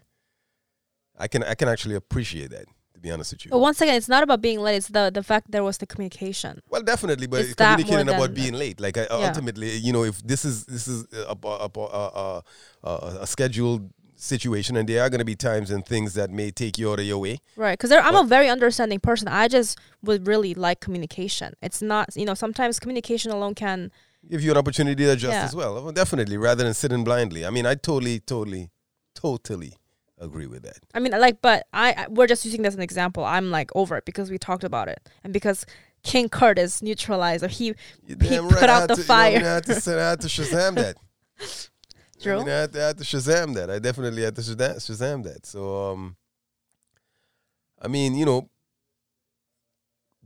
[1.17, 2.65] I can I can actually appreciate that.
[2.93, 3.51] To be honest with you.
[3.51, 4.75] But once again, it's not about being late.
[4.77, 6.61] It's the the fact there was the communication.
[6.69, 9.27] Well, definitely, but It's communicating about being late, like I, Yeah.
[9.27, 12.43] ultimately, you know, if this is this is a a, a, a,
[12.83, 16.49] a, a scheduled situation, and there are going to be times and things that may
[16.49, 17.39] take you out of your way.
[17.57, 19.27] Right, because I'm a very understanding person.
[19.27, 21.53] I just would really like communication.
[21.61, 23.91] It's not, you know, sometimes communication alone can.
[24.29, 25.43] Give you an opportunity to adjust Yeah.
[25.43, 25.73] as well.
[25.83, 27.45] Well, Definitely, rather than sitting blindly.
[27.45, 28.69] I mean, I totally, totally,
[29.13, 29.73] totally
[30.23, 30.79] agree with that.
[30.93, 33.23] I mean, like, but I, I we're just using this as an example.
[33.25, 35.65] I'm like over it because we talked about it, and because
[36.03, 39.39] King Curtis neutralized, or he He damn put out the to, you know, I, mean,
[39.39, 39.39] fire.
[39.39, 40.97] I had to, I had to Shazam that.
[42.21, 42.35] Drew.
[42.35, 43.69] I mean, I had, to, I had to Shazam that.
[43.69, 45.45] I definitely had to Shazam, Shazam that.
[45.45, 46.15] So, um,
[47.81, 48.49] I mean, you know,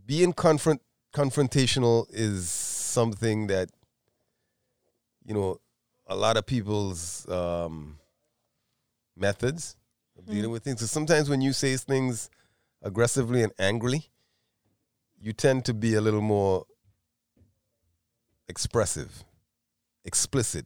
[0.06, 0.82] being confront
[1.14, 3.70] confrontational is something that,
[5.26, 5.60] you know,
[6.06, 7.98] a lot of people's um,
[9.16, 9.77] methods
[10.28, 10.80] dealing with things.
[10.82, 12.30] So sometimes when you say things
[12.82, 14.10] aggressively and angrily,
[15.20, 16.66] you tend to be a little more
[18.48, 19.24] expressive,
[20.06, 20.66] explicit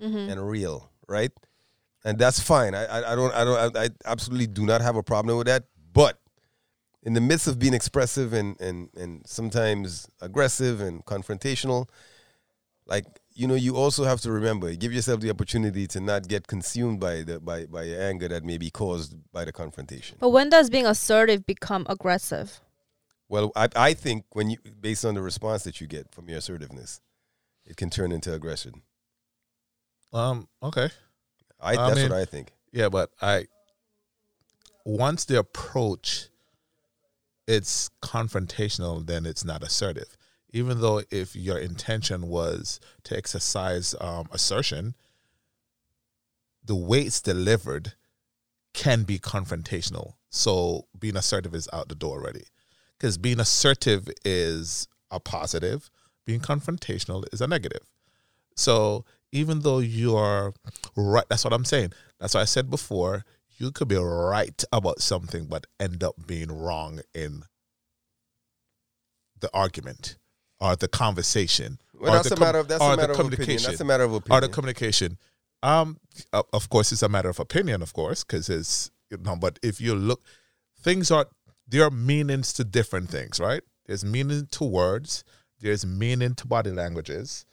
[0.00, 0.30] Mhm.
[0.30, 1.32] and real, right?
[2.04, 2.74] And that's fine.
[2.74, 5.46] I, I, I don't, I don't, I, I absolutely do not have a problem with
[5.46, 5.64] that.
[5.92, 6.18] But
[7.02, 11.88] in the midst of being expressive and and and sometimes aggressive and confrontational,
[12.86, 16.46] like you know, you also have to remember, give yourself the opportunity to not get
[16.46, 20.18] consumed by the by by your anger that may be caused by the confrontation.
[20.20, 22.60] But when does being assertive become aggressive?
[23.28, 26.38] Well, I, I think when you, based on the response that you get from your
[26.38, 27.00] assertiveness,
[27.64, 28.82] it can turn into aggression.
[30.12, 30.48] Um.
[30.62, 30.90] Okay.
[31.60, 32.52] I, I that's mean- what I think.
[32.72, 33.46] Yeah, but I
[34.84, 36.28] once the approach
[37.46, 40.16] it's confrontational, then it's not assertive.
[40.52, 44.94] Even though if your intention was to exercise um, assertion,
[46.64, 47.94] the way it's delivered
[48.74, 50.14] can be confrontational.
[50.30, 52.44] So being assertive is out the door already.
[52.98, 55.90] Because being assertive is a positive,
[56.24, 57.90] being confrontational is a negative.
[58.56, 60.52] So even though you're
[60.96, 61.92] right, that's what I'm saying.
[62.20, 63.24] That's what I said before.
[63.58, 67.44] You could be right about something, but end up being wrong in
[69.40, 70.16] the argument
[70.62, 71.78] or the conversation.
[72.00, 73.30] Well, or that's the a com- matter of that's a matter of opinion.
[73.36, 73.70] communication.
[73.70, 74.42] That's a matter of or opinion.
[74.42, 75.18] the communication.
[75.62, 75.98] Um,
[76.52, 79.36] of course, it's a matter of opinion, of course, because it's you know.
[79.36, 80.22] But if you look,
[80.80, 81.26] things are
[81.68, 83.62] there are meanings to different things, right?
[83.86, 85.24] There's meaning to words.
[85.60, 87.46] There's meaning to body languages.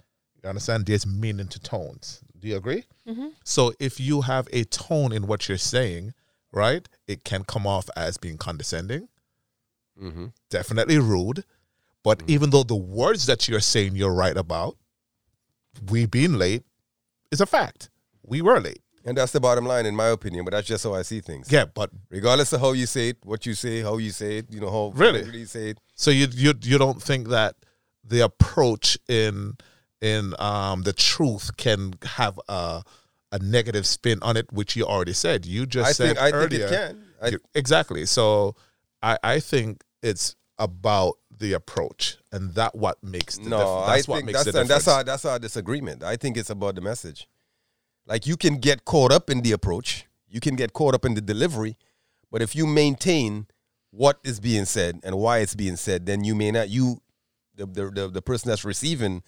[0.44, 0.86] You understand?
[0.88, 2.22] There's meaning to tones.
[2.40, 2.86] Do you agree?
[3.08, 3.34] Mhm.
[3.44, 6.14] So if you have a tone in what you're saying,
[6.52, 9.10] right, it can come off as being condescending,
[10.02, 10.28] Mm-hmm.
[10.50, 11.44] definitely rude.
[12.04, 14.78] But even though the words that you're saying you're right about,
[15.90, 16.64] we being late
[17.32, 17.90] is a fact.
[18.24, 18.82] We were late.
[19.06, 20.46] And that's the bottom line, in my opinion.
[20.46, 21.52] But that's just how I see things.
[21.52, 24.52] Yeah, but Regardless of how you say it, what you say, how you say it,
[24.52, 25.24] you know, how Really?
[25.38, 25.80] you say it.
[25.96, 27.56] so you you you don't think that
[28.04, 29.56] the approach in
[30.02, 32.84] in um the truth can have a
[33.32, 35.46] a negative spin on it, which you already said.
[35.46, 36.68] You just I said think I earlier.
[36.68, 37.04] think it can.
[37.22, 38.06] I, exactly.
[38.06, 38.56] So
[39.02, 44.08] I I think it's about the approach, and that what makes the no, I that's
[44.08, 46.04] what think makes that's the and that's our that's our disagreement.
[46.04, 47.28] I think it's about the message.
[48.06, 51.14] Like you can get caught up in the approach, you can get caught up in
[51.16, 51.78] the delivery,
[52.32, 53.48] but if you maintain
[53.92, 57.02] what is being said and why it's being said, then you may not you
[57.56, 59.24] the the the, the person that's receiving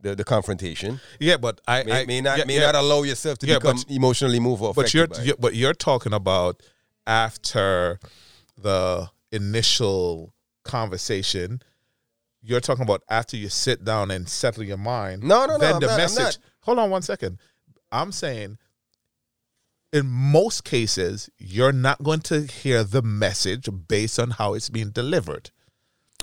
[0.00, 2.66] the, the confrontation yeah, but I may, I, may not yeah, may yeah.
[2.66, 5.40] not allow yourself to Yeah, become but- emotionally moved or but you're, it.
[5.40, 6.62] but you're talking about
[7.06, 7.98] after
[8.60, 10.33] the initial
[10.64, 11.60] conversation
[12.46, 15.74] you're talking about after you sit down and settle your mind No, no, no, then
[15.74, 17.38] I'm the not- message hold on one second
[17.92, 18.58] i'm saying
[19.92, 24.90] in most cases you're not going to hear the message based on how it's being
[24.90, 25.50] delivered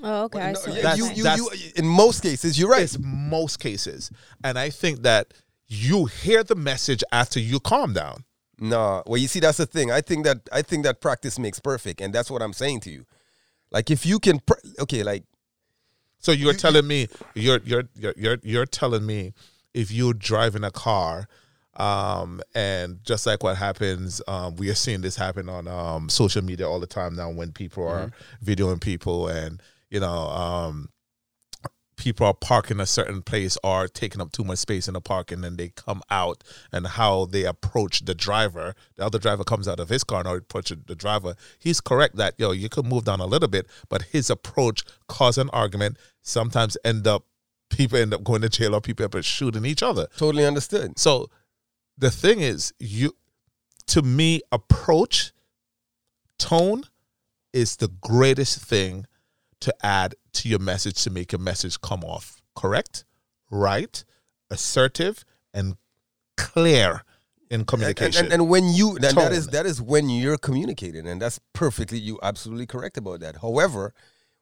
[0.04, 0.40] Oh, okay.
[0.42, 0.72] I No, see.
[0.82, 2.82] That's- you, you're you, that's- you, in most cases, you're right.
[2.82, 4.10] it's most cases
[4.44, 5.32] and i think that
[5.68, 8.26] you hear the message after you calm down
[8.60, 9.90] No, well, you see, that's the thing.
[9.92, 12.92] I think that I think that practice makes perfect, and that's what I'm saying to
[12.92, 13.06] you.
[13.72, 15.24] Like, if you can, pr- okay, like,
[16.20, 19.34] So you're telling me you're you're you're you're you're telling me
[19.74, 21.28] if you're driving a car,
[21.78, 26.44] um, and just like what happens, um, we are seeing this happen on um, social
[26.44, 28.12] media all the time now when people are
[28.44, 30.90] videoing people and you know um,
[32.02, 35.32] people are parking a certain place or taking up too much space in the park
[35.32, 38.74] and then they come out and how they approach the driver.
[38.96, 41.36] The other driver comes out of his car and approach the driver.
[41.60, 45.38] He's correct that yo you could move down a little bit but his approach cause
[45.38, 45.98] an argument.
[46.24, 47.26] Sometimes end up
[47.70, 50.08] people end up going to jail or people end up shooting each other.
[50.18, 50.98] Totally understood.
[50.98, 51.30] so
[52.00, 53.16] the thing is, you
[53.86, 55.34] to me, approach
[56.40, 56.86] tone
[57.54, 59.06] is the greatest thing
[59.62, 63.06] to add to your message to make your message come off correct,
[63.50, 64.04] right,
[64.50, 65.76] assertive, and
[66.38, 67.04] clear
[67.50, 68.26] in communication.
[68.26, 69.32] and, and when you, and that Tone.
[69.32, 73.38] is that is when you're communicating, and that's perfectly, you absolutely correct about that.
[73.38, 73.94] However,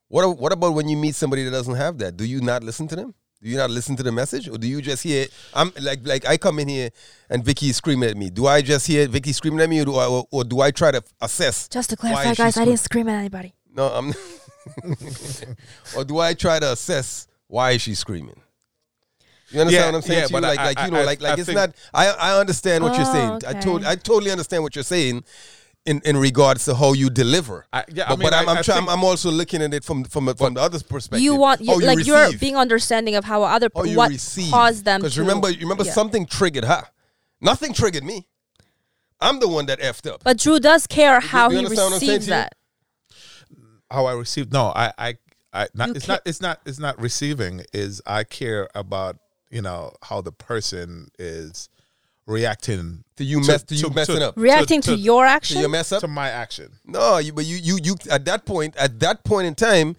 [0.08, 2.18] what what about when you meet somebody that doesn't have that?
[2.18, 3.14] Do you not listen to them?
[3.42, 5.26] Do you not listen to the message, or do you just hear?
[5.54, 6.90] I'm like like I come in here
[7.30, 8.30] and Vicky is screaming at me.
[8.30, 10.72] Do I just hear Vicky screaming at me, or do I or, or do I
[10.72, 11.68] try to assess?
[11.68, 13.54] Just to clarify, guys, I didn't scream at anybody.
[13.74, 14.14] No, I'm.
[15.96, 18.40] or do I try to assess why is she screaming?
[19.52, 20.20] You understand Yeah, what I'm saying?
[20.20, 21.56] yeah, to but like, I- like I- you know, I- like, like I it's think-
[21.56, 21.72] not.
[21.94, 23.56] I, I understand what you're Oh, saying.
[23.56, 25.24] I told, I totally understand what you're saying,
[25.86, 27.66] in, in regards to how you deliver.
[27.74, 29.64] I- yeah, I but, mean, but I'm, I- I'm, I trying, think- I'm also looking
[29.64, 31.22] at it from from from the other perspective.
[31.24, 34.52] you want you, how like you're being understanding of how other how you what receive.
[34.52, 35.94] caused them Because remember, you remember yeah.
[35.94, 36.84] something triggered her.
[37.42, 38.28] Nothing triggered me.
[39.22, 40.24] I'm the one that effed up.
[40.24, 42.54] But Drew does care how you he understand what I'm saying receives that.
[43.92, 44.52] How I receive.
[44.52, 45.18] No, I, I,
[45.54, 45.68] I.
[45.74, 46.22] Not, it's ca- not.
[46.26, 46.62] It's not.
[46.66, 47.64] It's not receiving.
[47.74, 49.18] Is I care about
[49.50, 51.70] you know how the person is
[52.26, 55.60] reacting to you mess, to, you messing up, Reacting to, to- your to action.
[55.60, 56.02] your mess up.
[56.02, 56.72] to my action.
[56.86, 59.96] No, you, but you, you, you at that point, at that point in time,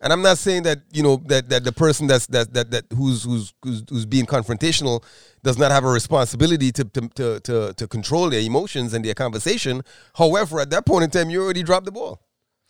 [0.00, 2.84] and I'm not saying that you know that, that the person that's that that that
[2.96, 5.02] who's who's who's, who's being confrontational
[5.42, 9.14] does not have a responsibility to to, to to to control their emotions and their
[9.14, 9.82] conversation.
[10.14, 12.20] However, at that point in time, you already dropped the ball.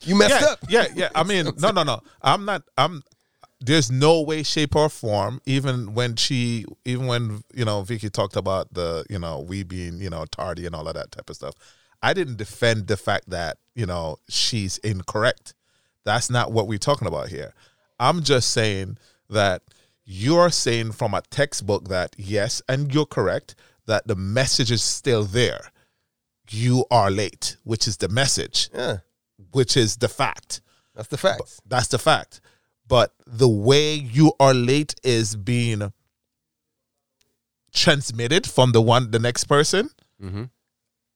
[0.04, 0.58] You messed yeah, up.
[0.68, 1.08] Yeah, yeah.
[1.14, 2.02] I mean, no, no, no.
[2.22, 2.62] I'm not.
[2.76, 3.02] I'm.
[3.60, 5.40] There's no way, shape, or form.
[5.46, 10.00] Even when she, even when you know, Vicky talked about the, you know, we being,
[10.00, 11.54] you know, tardy and all of that type of stuff.
[12.02, 15.54] I didn't defend the fact that you know she's incorrect.
[16.04, 17.54] That's not what we're talking about here.
[18.00, 18.98] I'm just saying
[19.30, 19.62] that
[20.04, 23.54] you're saying from a textbook that yes, and you're correct
[23.86, 25.70] that the message is still there.
[26.50, 28.98] You are late, which is the message Yeah,
[29.52, 30.60] which is the fact.
[30.94, 31.60] that's the facts.
[31.66, 32.40] That's the fact.
[32.86, 35.92] But the way you are late is being
[37.72, 39.90] transmitted from the one the next person
[40.22, 40.44] Mm-hmm.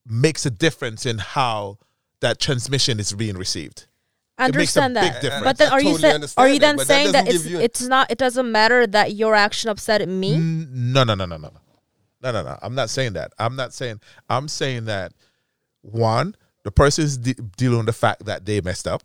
[0.05, 1.79] makes a difference in how
[2.21, 3.87] that transmission is being received.
[4.37, 5.23] I It makes a understand big that.
[5.23, 5.45] difference.
[5.45, 7.41] But then are you totally saying understand are you then but that saying that doesn't
[7.41, 10.37] it's give it's not it doesn't matter that your action upset me?
[10.39, 11.51] No, no, no, no, no, no,
[12.23, 12.59] no, no, no.
[12.63, 13.33] I'm not saying that.
[13.39, 14.01] I'm not saying.
[14.29, 15.13] I'm saying that
[15.83, 16.35] one,
[16.67, 19.03] the person is de- dealing with the fact that they messed up.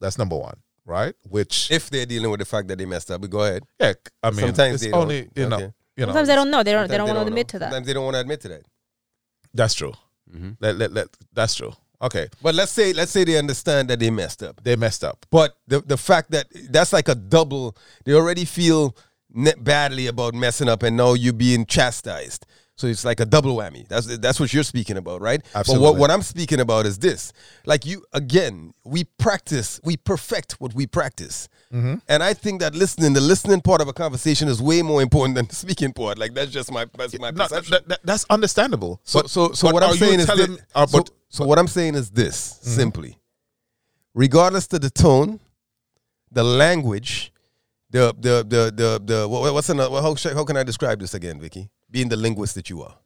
[0.00, 1.14] That's number one, right?
[1.28, 3.62] Which, If they're dealing with the fact that they messed up, we go ahead.
[3.80, 5.02] yeah, I mean, Sometimes it's they don't.
[5.02, 5.70] only you know, Okay.
[5.96, 6.62] you know, Sometimes they don't know.
[6.62, 7.28] They don't they don't want to know.
[7.28, 7.66] admit to that.
[7.70, 8.62] Sometimes they don't want to admit to that.
[9.54, 9.92] That's true.
[10.34, 10.50] Mm-hmm.
[10.60, 11.72] Let, let, let, that's true.
[12.02, 14.60] Okay, But let's say let's say they understand that they messed up.
[14.64, 15.24] they messed up.
[15.30, 18.96] But the the fact that that's like a double, they already feel
[19.58, 22.44] badly about messing up, and now you're being chastised.
[22.76, 23.86] So it's like a double whammy.
[23.86, 25.40] That's that's what you're speaking about, right?
[25.54, 25.84] Absolutely.
[25.86, 27.32] But what, what I'm speaking about is this:
[27.66, 31.94] like you again, we practice, we perfect what we practice, Mm-hmm.
[32.08, 35.36] and I think that listening, the listening part of a conversation, is way more important
[35.36, 36.18] than the speaking part.
[36.18, 37.70] Like that's just my that's my No, perception.
[37.72, 39.00] that- that- that's understandable.
[39.04, 41.44] So, But- so, so but what I'm saying is telling- this, uh, so, but- so
[41.46, 43.18] what I'm saying is this simply,
[44.14, 45.40] regardless to the tone,
[46.30, 47.32] the language,
[47.90, 51.40] the the the the the what, what's another, how how can I describe this again,
[51.40, 51.70] Vicky?
[51.92, 52.96] Being the linguist that you are,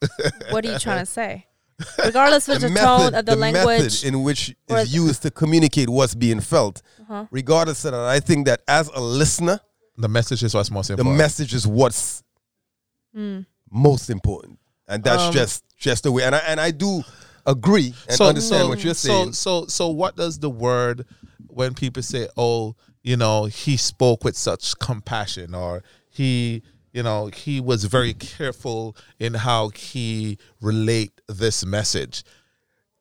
[0.50, 1.46] What are you trying to say?
[2.04, 3.66] Regardless of the, tone of the, language.
[3.82, 7.26] method in which is the- used to communicate what's being felt, Uh-huh.
[7.30, 9.60] regardless of that, I think that as a listener,
[9.98, 11.12] the message is what's most important.
[11.14, 12.22] the message is what's
[13.14, 13.40] Hmm.
[13.70, 16.22] most important, and that's Um, just just the way.
[16.24, 17.02] And I and I do
[17.46, 19.32] agree and understand what you're saying.
[19.32, 21.04] So, so, so, what does the word
[21.48, 26.62] when people say, "Oh, you know, he spoke with such compassion," or he,
[26.96, 32.24] you know, he was very careful in how he relate this message?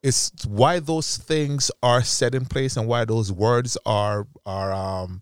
[0.03, 5.21] It's why those things are set in place and why those words are are um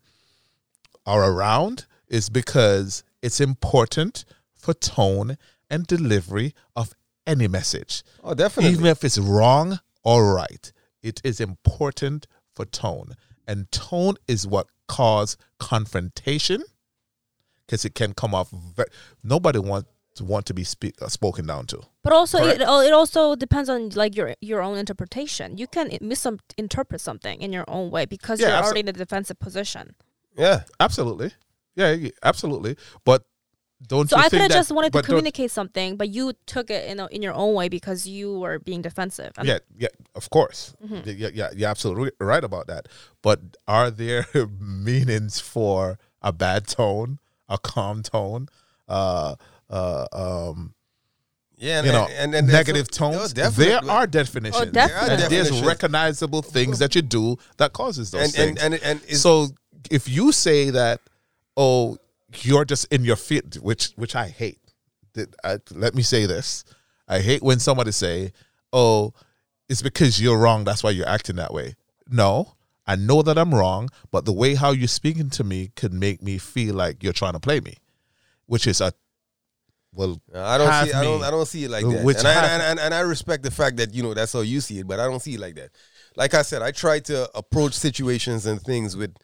[1.06, 5.38] are around is because it's important for tone
[5.70, 6.96] and delivery of
[7.28, 8.02] any message.
[8.24, 8.72] oh, definitely.
[8.72, 13.14] Even if it's wrong or right, it is important for tone.
[13.48, 16.64] And tone is what cause confrontation
[17.74, 18.52] because it can come off.
[18.52, 18.84] Ve-
[19.24, 21.82] nobody wants to want to be speak, uh, spoken down to.
[22.04, 22.62] But also, Correct.
[22.62, 25.58] it, it also depends on like your your own interpretation.
[25.58, 28.94] You can misinterpret something in your own way because Yeah, you're abso- already in a
[28.94, 29.96] defensive position.
[30.38, 30.64] yeah.
[30.80, 31.32] Absolutely,
[31.76, 32.78] yeah, absolutely.
[33.06, 33.24] But
[33.88, 37.00] don't So I could have just wanted to communicate something, but you took it in
[37.00, 39.32] a, in your own way because you were being defensive.
[39.44, 40.76] Yeah, yeah, of course.
[40.86, 41.10] Mm-hmm.
[41.24, 42.88] Yeah, yeah, you're absolutely right about that.
[43.24, 44.26] But are there
[44.60, 48.48] meanings for a bad tone, a calm tone,
[48.88, 49.36] uh,
[49.70, 50.74] uh, um,
[51.58, 53.36] Yeah, and, you know, and, and, and negative so- tones?
[53.36, 54.68] no, there are definitions.
[54.68, 55.24] Oh, definitely.
[55.24, 58.64] And there's recognizable things that you do that causes those and, things.
[58.64, 59.48] and and and is, so
[59.92, 61.02] if you say that,
[61.58, 61.98] oh,
[62.42, 64.60] you're just in your feet, which which I hate.
[65.44, 66.64] I, let me say this:
[67.08, 68.32] I hate when somebody say,
[68.72, 69.14] "Oh,
[69.70, 70.64] it's because you're wrong.
[70.64, 71.76] That's why you're acting that way."
[72.10, 75.94] No, I know that I'm wrong, but the way how you're speaking to me could
[75.94, 77.78] make me feel like you're trying to play me,
[78.46, 78.94] which is a
[79.94, 80.22] well.
[80.34, 80.94] Uh, I don't see.
[80.94, 81.24] I don't.
[81.24, 82.18] I don't see it like uh, that.
[82.18, 84.60] And, I, and, and, and I respect the fact that you know that's how you
[84.60, 85.72] see it, but I don't see it like that.
[86.16, 89.16] Like I said, I try to approach situations and things with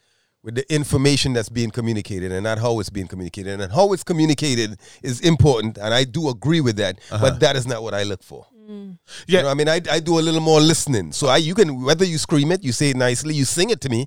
[0.42, 3.60] with the information that's being communicated and not how it's being communicated.
[3.60, 6.98] And how it's communicated is important, and I do agree with that.
[7.10, 7.38] But uh-huh.
[7.40, 8.46] that is not what I look for.
[8.70, 8.98] Mm.
[9.26, 9.38] Yeah.
[9.38, 11.12] You know, I mean, I, I do a little more listening.
[11.12, 13.80] So I, you can whether you scream it, you say it nicely, you sing it
[13.82, 14.06] to me.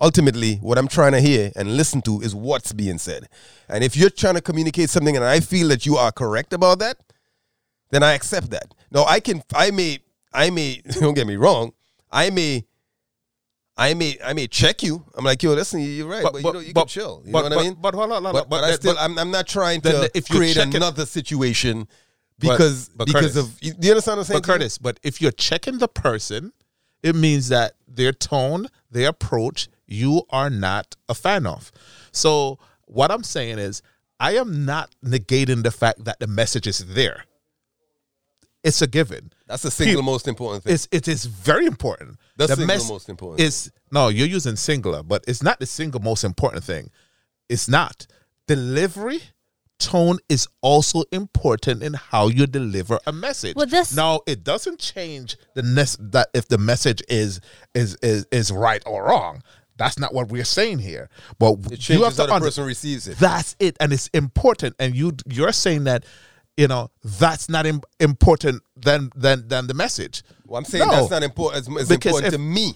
[0.00, 3.28] Ultimately, what I'm trying to hear and listen to is what's being said.
[3.68, 6.80] And if you're trying to communicate something and I feel that you are correct about
[6.80, 6.96] that,
[7.90, 8.74] then I accept that.
[8.90, 9.42] No, I can.
[9.54, 10.00] I may.
[10.32, 10.82] I may.
[11.00, 11.72] Don't get me wrong.
[12.10, 12.64] I may.
[13.76, 14.18] I may.
[14.24, 15.04] I may check you.
[15.14, 17.22] I'm like, yo, listen, you're right, but, you know, you can chill.
[17.24, 17.76] You but, know what but, I mean?
[17.80, 20.10] But hold on, hold on, but, but, I that- still, I'm, I'm not trying to
[20.14, 21.88] if create check it- another situation But-
[22.50, 23.62] because but because Curtis- of.
[23.62, 24.40] you- you understand what I'm saying?
[24.40, 24.46] But?
[24.46, 26.52] Curtis, but if you're checking the person,
[27.02, 31.72] it means that their tone, their approach, you are not a fan of.
[32.12, 33.82] So what I'm saying is,
[34.20, 37.24] I am not negating the fact that the message is there.
[38.62, 39.32] It's a given.
[39.48, 40.74] That's the single Pe- most important thing.
[40.74, 42.18] It's it is very important.
[42.36, 43.40] That's the single most important.
[43.40, 46.90] Is no, you're using singular, but it's not the single most important thing.
[47.48, 48.06] It's not.
[48.46, 49.20] Delivery
[49.84, 53.56] tone is also important in how you deliver a message.
[53.56, 57.40] Well, this- now it doesn't change the nes- that if the message is
[57.74, 59.42] is is is right or wrong.
[59.78, 61.08] That's not what we're saying here.
[61.38, 63.18] But It you have to how the under- person receives it.
[63.18, 64.76] that's it, and it's important.
[64.78, 66.04] And you you're saying that
[66.56, 70.22] you know that's not Im- important than than than the message.
[70.46, 70.92] Well, I'm saying No.
[70.92, 71.66] that's not important.
[71.66, 72.74] It's, it's Because important if- to me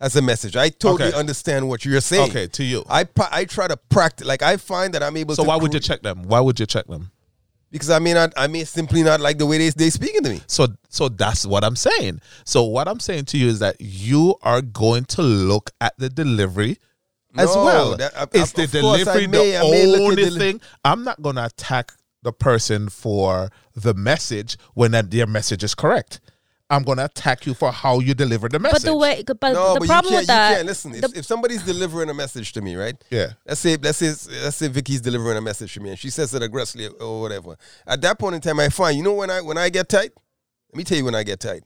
[0.00, 0.56] as a message.
[0.56, 1.18] I totally Okay.
[1.18, 2.30] understand what you're saying.
[2.30, 2.84] Okay, to you.
[2.88, 4.26] I I try to practice.
[4.26, 5.34] Like I find that I'm able.
[5.34, 6.24] To So why would you check them?
[6.24, 7.10] Why would you check them?
[7.70, 8.32] Because I may not.
[8.36, 10.40] I may simply not like the way they they speaking to me.
[10.46, 12.20] So so that's what I'm saying.
[12.44, 16.08] So what I'm saying to you is that you are going to look at the
[16.08, 16.78] delivery
[17.36, 17.96] as No, well.
[17.96, 20.60] that- of- is of the delivery may- the I may look at only deli- thing?
[20.84, 21.92] I'm not going to attack
[22.22, 26.20] the person for the message when that their message is correct.
[26.70, 28.82] I'm going to attack you for how you deliver the message.
[28.84, 30.38] But the way, but No, the but problem you with can't.
[30.38, 30.92] that, you can't listen.
[30.92, 32.96] the- If, if somebody's delivering a message to me, right?
[33.10, 33.32] Yeah.
[33.46, 34.08] Let's say let's say
[34.42, 37.56] let's say Vicky's delivering a message to me and she says it aggressively or whatever.
[37.86, 40.12] At that point in time, I find you know when I when I get tight.
[40.72, 41.62] Let me tell you when I get tight.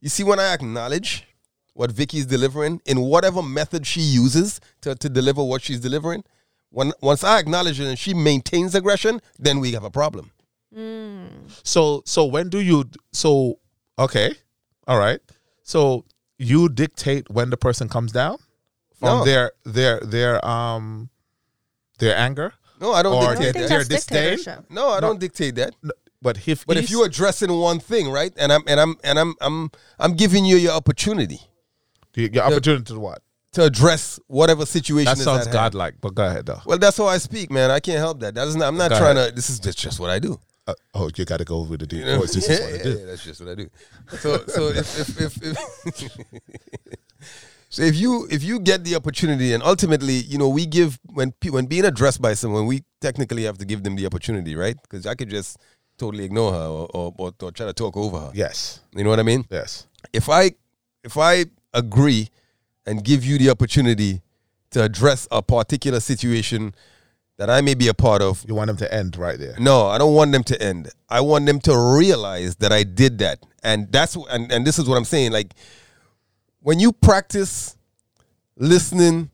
[0.00, 1.26] You see, when I acknowledge
[1.74, 6.22] what Vicky's delivering in whatever method she uses to, to deliver what she's delivering,
[6.68, 10.30] when once I acknowledge it and she maintains aggression, then we have a problem.
[10.74, 11.24] Hmm.
[11.64, 13.58] So so when do you so
[13.98, 14.34] okay,
[14.86, 15.20] all right.
[15.62, 16.04] So
[16.38, 18.38] you dictate when the person comes down
[18.98, 19.24] from No.
[19.24, 21.10] their their their um
[21.98, 22.52] their anger.
[22.80, 23.68] No, I don't Or dictate think that.
[23.68, 24.64] Their disdain?
[24.68, 25.00] No, I No.
[25.08, 25.74] don't dictate that.
[25.82, 29.18] No, But if But if you're addressing one thing, right, and I'm and I'm and
[29.18, 29.70] I'm I'm
[30.00, 31.40] I'm giving you your opportunity
[32.14, 33.22] your, your opportunity to what?
[33.52, 35.04] to address whatever situation.
[35.12, 35.52] That is sounds at hand.
[35.52, 36.60] godlike, but go ahead though.
[36.64, 37.70] Well, that's how I speak, man.
[37.70, 38.34] I can't help that.
[38.34, 39.30] That is not, I'm not Go trying to.
[39.34, 40.40] This is just, just what I do.
[40.66, 42.18] Uh, oh, you got to go over the deep You know?
[42.20, 42.34] voice.
[42.34, 42.98] This yeah, is what I yeah, do.
[43.00, 43.70] yeah, that's just what I do.
[44.18, 46.12] So, so if, if, if, if
[47.68, 51.32] so if you if you get the opportunity, and ultimately, you know, we give when
[51.50, 54.76] when being addressed by someone, we technically have to give them the opportunity, right?
[54.82, 55.58] Because I could just
[55.98, 58.30] totally ignore her or, or, or, or try to talk over her.
[58.34, 59.44] Yes, You know what I mean?
[59.50, 59.86] yes.
[60.12, 60.52] if I
[61.04, 62.28] if I agree
[62.86, 64.22] and give you the opportunity
[64.70, 66.74] to address a particular situation
[67.42, 69.56] that I may be a part of, You want them to end right there.
[69.58, 70.90] no, I don't want them to end.
[71.08, 74.88] I want them to realize that I did that, and that's and and this is
[74.88, 75.32] what I'm saying.
[75.32, 75.52] Like
[76.60, 77.76] when you practice
[78.56, 79.30] listening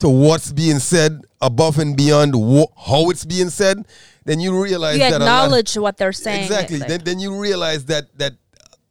[0.00, 3.86] to what's being said above and beyond wh- how it's being said,
[4.26, 6.44] then you realize You that a lot- acknowledge what they're saying.
[6.44, 6.78] Exactly.
[6.78, 8.34] like- then, then you realize that that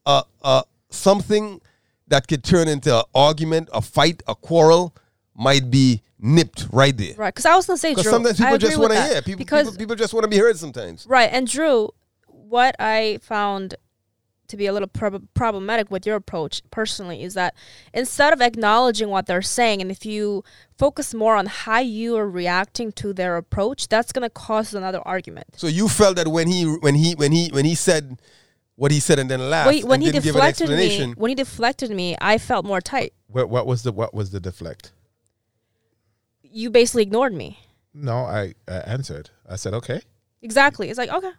[0.07, 1.61] uh, uh, something
[2.07, 4.95] that could turn into an argument, a fight, a quarrel
[5.36, 7.13] might be nipped right there.
[7.17, 7.33] right.
[7.33, 9.21] Because I was gonna say, Because Drew, sometimes I people agree just want to hear.
[9.21, 11.05] People, because people, people just want to be heard sometimes.
[11.07, 11.29] Right.
[11.31, 11.91] And Drew,
[12.27, 13.75] what I found
[14.47, 17.55] to be a little prob- problematic with your approach personally is that
[17.93, 20.43] instead of acknowledging what they're saying, and if you
[20.77, 25.01] focus more on how you are reacting to their approach, that's going to cause another
[25.05, 25.47] argument.
[25.57, 28.19] So you felt that when he when he when he when he said
[28.75, 31.13] what he said and then laughed When, when and he didn't give an deflected me,
[31.13, 33.13] when he deflected me, I felt more tight.
[33.27, 34.91] What, what was the what was the deflect?
[36.56, 37.60] You basically ignored me.
[37.93, 39.30] No, I, I answered.
[39.45, 39.99] I said okay.
[40.41, 40.89] Exactly.
[40.89, 41.32] It's like okay.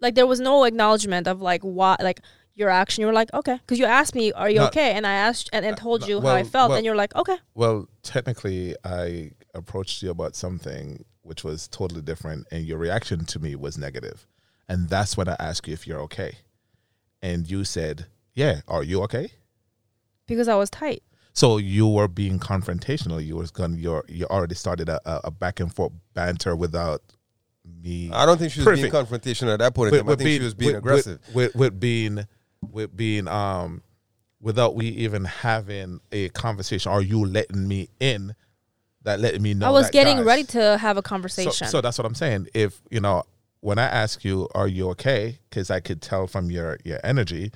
[0.00, 2.20] Like there was no acknowledgement of like why, like
[2.54, 3.00] your action.
[3.00, 4.66] You were like okay because you asked me, "Are you No.
[4.66, 6.94] okay?" And I asked and, and told no, you how I felt, well- and you're
[6.94, 7.38] like okay.
[7.54, 13.40] Well, technically, I approached you about something which was totally different, and your reaction to
[13.40, 14.28] me was negative,
[14.68, 16.38] and that's when I asked you if you're okay,
[17.20, 19.32] and you said, "Yeah, are you okay?"
[20.28, 21.02] Because I was tight.
[21.34, 23.24] So you were being confrontational.
[23.24, 23.76] You was going.
[23.78, 27.02] You you already started a, a, a back and forth banter without
[27.82, 28.10] me.
[28.12, 30.08] I don't think she was being confrontational at that point in time.
[30.10, 31.20] I think she was being with- aggressive.
[31.34, 32.26] with, with, with being
[32.70, 33.82] with being um
[34.40, 36.92] without we even having a conversation.
[36.92, 38.34] Are you letting me in?
[39.02, 39.66] That letting me know.
[39.66, 41.66] I was that, getting guys, ready to have a So, conversation.
[41.68, 42.46] so that's what I'm saying.
[42.54, 43.24] If you know,
[43.60, 47.50] when I ask you, "Are you okay?" Because I could tell from your your energy,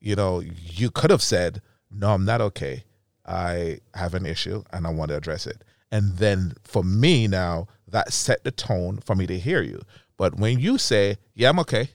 [0.00, 2.84] you know, you could have said, "No, I'm not okay.
[3.26, 7.66] I have an issue and I want to address it." And then for me now,
[7.88, 9.82] that set the tone for me to hear you.
[10.16, 11.90] But when you say, "Yeah, I'm okay,"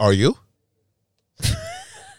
[0.00, 0.36] are you?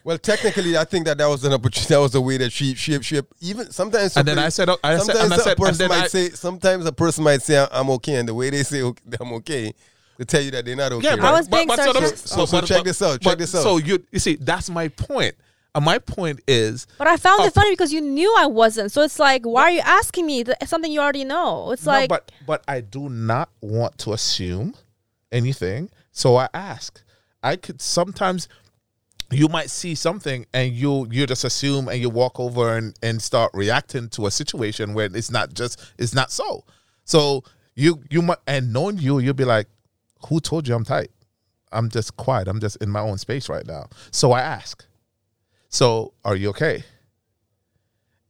[0.04, 1.94] Well, technically, I think that that was an opportunity.
[1.94, 4.16] That was the way that she she she even sometimes.
[4.16, 5.90] And then I said, oh, I said, sometimes and I a said, and person then
[5.90, 6.30] might I, say.
[6.30, 9.74] Sometimes a person might say, "I'm okay," and the way they say okay, I'm okay,
[10.18, 11.04] they tell you that they're not okay.
[11.08, 11.24] Yeah, right?
[11.26, 12.18] I was being but, but so, sarcastic.
[12.30, 13.64] So- so check this out, check but- this out.
[13.64, 15.36] So you you see, that's my point.
[15.78, 17.46] And my point is, but I found Oh.
[17.46, 18.92] it funny because you knew I wasn't.
[18.92, 21.72] So it's like, why are you asking me th- something you already know?
[21.72, 24.74] It's no, like, but but I do not want to assume
[25.32, 25.92] anything.
[26.12, 27.00] So I ask.
[27.44, 28.50] I could sometimes
[29.30, 33.22] you might see something and you you just assume and you walk over and, and
[33.22, 36.64] start reacting to a situation where it's not just it's not so.
[37.06, 37.44] So
[37.76, 39.68] you you might and knowing you, you'll be like,
[40.28, 41.12] Who told you I'm tight?
[41.72, 42.48] I'm just quiet.
[42.48, 43.90] I'm just in my own space right now.
[44.10, 44.84] So I ask.
[45.70, 46.84] So are you okay?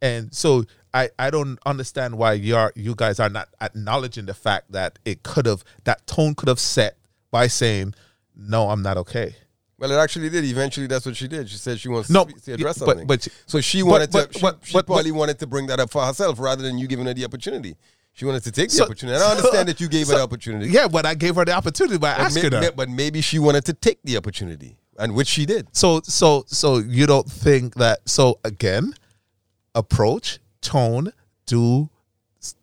[0.02, 0.64] And so
[0.94, 5.24] I, I don't understand why you're you guys are not acknowledging the fact that it
[5.24, 6.98] could have that tone could have set
[7.32, 7.94] by saying,
[8.36, 9.36] No, I'm not okay.
[9.80, 10.44] Well, it actually did.
[10.46, 11.48] Eventually, that's what she did.
[11.50, 13.06] She said she wants No, to, speak, to address but- something.
[13.08, 14.38] but- so she wanted but- to.
[14.40, 16.88] She, but- she but- probably wanted to bring that up for herself rather than you
[16.88, 17.76] giving her the opportunity.
[18.14, 19.16] She wanted to take the So- opportunity.
[19.16, 20.72] And I understand that you gave her so- the opportunity.
[20.72, 22.72] Yeah, but I gave her the opportunity by but, asking may- her.
[22.72, 25.68] but maybe she wanted to take the opportunity, and which she did.
[25.76, 28.94] So so so you don't think that so again,
[29.76, 31.12] approach, tone,
[31.46, 31.90] do
[32.42, 32.56] s-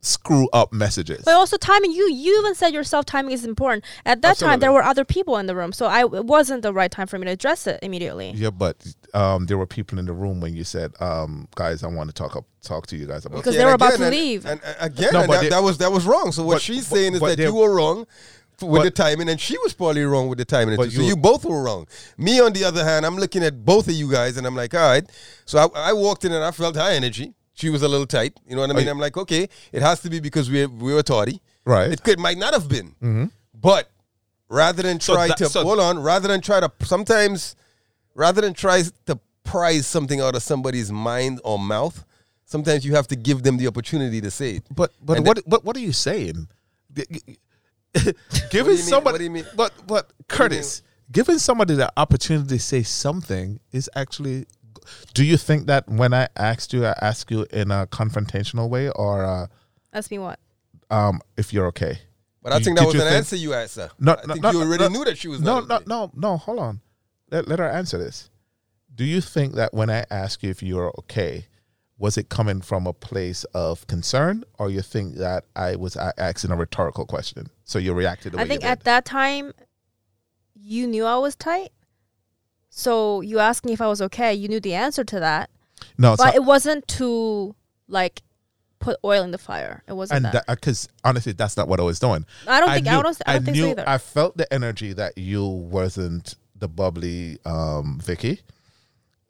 [0.00, 1.22] screw up messages.
[1.24, 1.92] but also timing.
[1.92, 3.84] You you even said yourself timing is important.
[4.04, 6.72] At that time, there were other people in the room, so I it wasn't the
[6.72, 8.30] right time for me to address it immediately.
[8.34, 8.76] yeah, but
[9.14, 12.14] um, there were people in the room when you said, um, "Guys, I want to
[12.14, 14.16] talk up, talk to you guys about." Because they and were about again, to and-
[14.16, 14.46] leave.
[14.46, 16.32] And, and again, No, and but that, they- that was that was wrong.
[16.32, 18.06] So what but- she's but- saying is but that they- you were wrong
[18.62, 20.76] with But- the timing, and she was probably wrong with the timing.
[20.76, 20.90] But too.
[20.96, 21.86] so you- you both were wrong.
[22.16, 24.74] Me, on the other hand, I'm looking at both of you guys, and I'm like,
[24.74, 25.04] all right.
[25.44, 27.34] So I, I walked in and I felt high energy.
[27.54, 28.38] She was a little tight.
[28.48, 28.84] You know what I mean?
[28.86, 31.40] you- I'm like, okay, it has to be because we we were tardy.
[31.64, 31.90] Right.
[31.92, 32.88] It could might not have been.
[33.02, 33.24] Mm-hmm.
[33.54, 33.88] But
[34.48, 37.54] rather than So try that- to so- hold on, rather than try to sometimes,
[38.14, 42.04] rather than try to prize something out of somebody's mind or mouth,
[42.44, 44.64] sometimes you have to give them the opportunity to say it.
[44.74, 46.48] But but And what what what are you saying?
[47.96, 48.82] G- g- giving mean?
[48.82, 49.46] somebody What do you mean?
[49.56, 50.82] but but Curtis,
[51.12, 54.46] giving somebody the opportunity to say something is actually.
[55.14, 58.90] Do you think that when I asked you, I asked you in a confrontational way,
[58.90, 59.46] or uh,
[59.94, 60.38] Ask me what?
[60.90, 61.98] um, if you're okay?
[62.42, 63.90] But I Did- think that was an think- answer you asked her.
[63.98, 66.10] No, I no, think no, you already no, knew that she was No, not no,
[66.14, 66.36] no, no.
[66.36, 66.80] Hold on.
[67.30, 68.28] Let, let her answer this.
[68.94, 71.46] Do you think that when I ask you if you're okay,
[72.04, 76.50] was it coming from a place of concern, or you think that I was asking
[76.50, 77.48] a rhetorical question?
[77.64, 79.54] So you reacted the way I think at that time,
[80.54, 81.72] you knew I was tight.
[82.68, 84.34] So you asked me if I was okay.
[84.34, 85.48] You knew the answer to that,
[85.96, 87.56] no, but it wasn't to
[87.88, 88.20] like
[88.80, 89.82] put oil in the fire.
[89.88, 90.44] It wasn't and that.
[90.46, 92.26] because honestly, that's not what I was doing.
[92.46, 93.22] I don't think I, don't.
[93.24, 93.84] I don't think knew, so either.
[93.88, 98.40] I felt the energy that you wasn't the bubbly um, Vicky.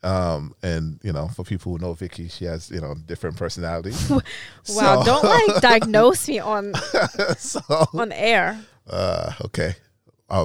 [0.05, 4.11] Um, and you know, for people who know Vicky, she has you know different personalities.
[4.11, 4.21] wow!
[4.65, 6.75] so- Don't like diagnose me on
[7.39, 7.61] so,
[7.95, 8.61] on air.
[8.89, 9.75] uh, okay.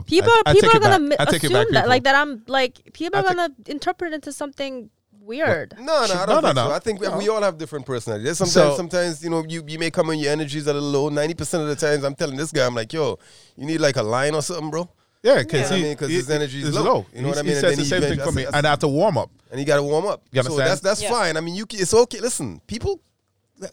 [0.06, 1.02] People I- are I people are gonna back.
[1.10, 2.16] mi- I take it assume back, that like that.
[2.16, 4.90] I'm like people I are take- gonna interpret it into something
[5.20, 5.74] weird.
[5.78, 6.68] No, no, I No, don't no, think no.
[6.68, 6.72] so.
[6.72, 7.18] I think we- No.
[7.18, 8.26] we all have different personalities.
[8.26, 10.90] There's Sometimes, So- sometimes you know, you, you may come in your energy's a little
[10.90, 11.10] low.
[11.10, 13.18] Ninety percent of the times, I'm telling this guy, I'm like, yo,
[13.58, 14.90] you need like a line or something, bro.
[15.22, 15.78] Yeah, because Yeah.
[15.78, 17.06] I mean, 'cause his energy is is low.
[17.14, 17.52] You know He- what I mean?
[17.52, 19.30] And says then the same thing for me, and I have to warm up.
[19.52, 20.22] and you got to warm up.
[20.32, 20.70] You so understand?
[20.70, 21.10] that's that's Yeah.
[21.10, 21.36] fine.
[21.36, 22.20] I mean, you ca- it's okay.
[22.22, 23.00] Listen, people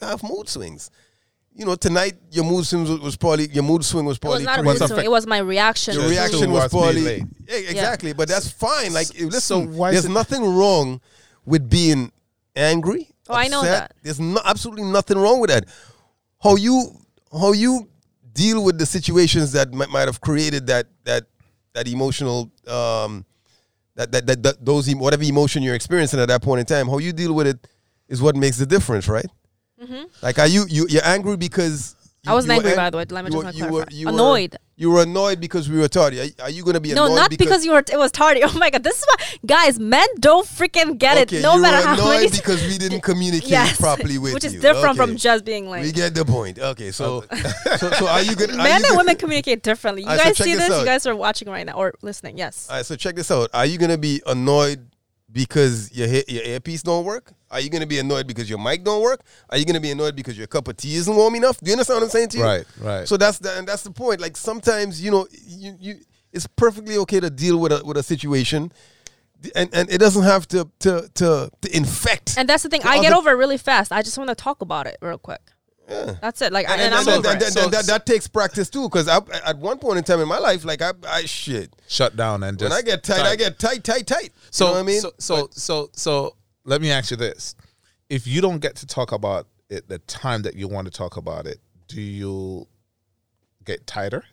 [0.00, 0.90] have mood swings.
[1.54, 4.38] You know, tonight your mood swings was, was probably your mood swing was probably.
[4.42, 5.04] It was not a mood swing.
[5.04, 5.94] It was my reaction.
[5.94, 8.12] Your reaction was towards being probably yeah, exactly.
[8.12, 8.92] But that's fine.
[8.92, 11.00] Like, listen, so why there's nothing wrong
[11.44, 12.10] with being
[12.56, 13.08] angry.
[13.28, 13.94] Oh, I know that.
[14.02, 15.64] There's no, absolutely nothing wrong with that.
[16.42, 16.90] How you
[17.32, 17.88] how you
[18.32, 21.24] deal with the situations that might, might have created that that
[21.76, 23.24] that emotional um
[23.94, 26.88] that that, that, that those whatever emotion you're experiencing at that point in time.
[26.88, 27.58] How you deal with it
[28.08, 29.26] is what makes the difference, right?
[30.22, 31.95] Like, are you you you're angry because Mm-hmm.
[32.26, 33.04] I wasn't angry, ang- by the way.
[33.08, 34.56] Let me just were- you were- you were- Annoyed.
[34.78, 36.20] You were annoyed because we were tardy.
[36.20, 37.08] Are, are you going to be annoyed?
[37.08, 37.78] No, not because, you were.
[37.78, 38.42] It was tardy.
[38.44, 39.78] Oh my god, this is why, guys.
[39.78, 41.42] Men don't freaking get okay, it.
[41.42, 42.30] No matter were how annoyed many.
[42.36, 44.60] because we didn't communicate yes, properly with which is you.
[44.60, 45.10] different Okay.
[45.12, 45.82] from just being like.
[45.82, 46.58] We get the point.
[46.58, 47.24] Okay, so
[47.78, 48.50] so, so are you going?
[48.50, 50.02] to Men and women communicate differently.
[50.02, 50.78] You Alright, so guys check see this this?
[50.80, 52.36] You guys are watching right now or listening.
[52.36, 52.66] Yes.
[52.68, 53.48] All right, so check this out.
[53.54, 54.86] Are you going to be annoyed
[55.36, 57.32] because your he- your earpiece don't work?
[57.50, 59.20] Are you going to be annoyed because your mic don't work?
[59.50, 61.60] Are you going to be annoyed because your cup of tea isn't warm enough?
[61.60, 62.44] Do you understand what I'm saying to you?
[62.44, 63.06] Right, right.
[63.06, 64.18] So that's the and that's the point.
[64.20, 65.94] Like sometimes you know you you
[66.32, 68.72] it's perfectly okay to deal with a with a situation,
[69.54, 72.38] and and it doesn't have to to to, to infect.
[72.38, 72.80] And that's the thing.
[72.80, 73.92] The I get over it really fast.
[73.92, 75.42] I just want to talk about it real quick.
[75.86, 76.52] That's it.
[76.52, 77.40] Like, and, and, and, I'm and over that, it.
[77.40, 78.88] that, So- that, that takes practice too.
[78.88, 81.74] Because at one point in time in my life, like I, I shit.
[81.88, 84.30] Shut down and just When I get tight, I get tight, tight, tight.
[84.50, 85.00] So you know what I mean?
[85.00, 87.54] so so so so let me ask you this:
[88.10, 91.16] If you don't get to talk about it the time that you want to talk
[91.16, 91.58] about it,
[91.88, 92.66] do you
[93.64, 94.24] get tighter?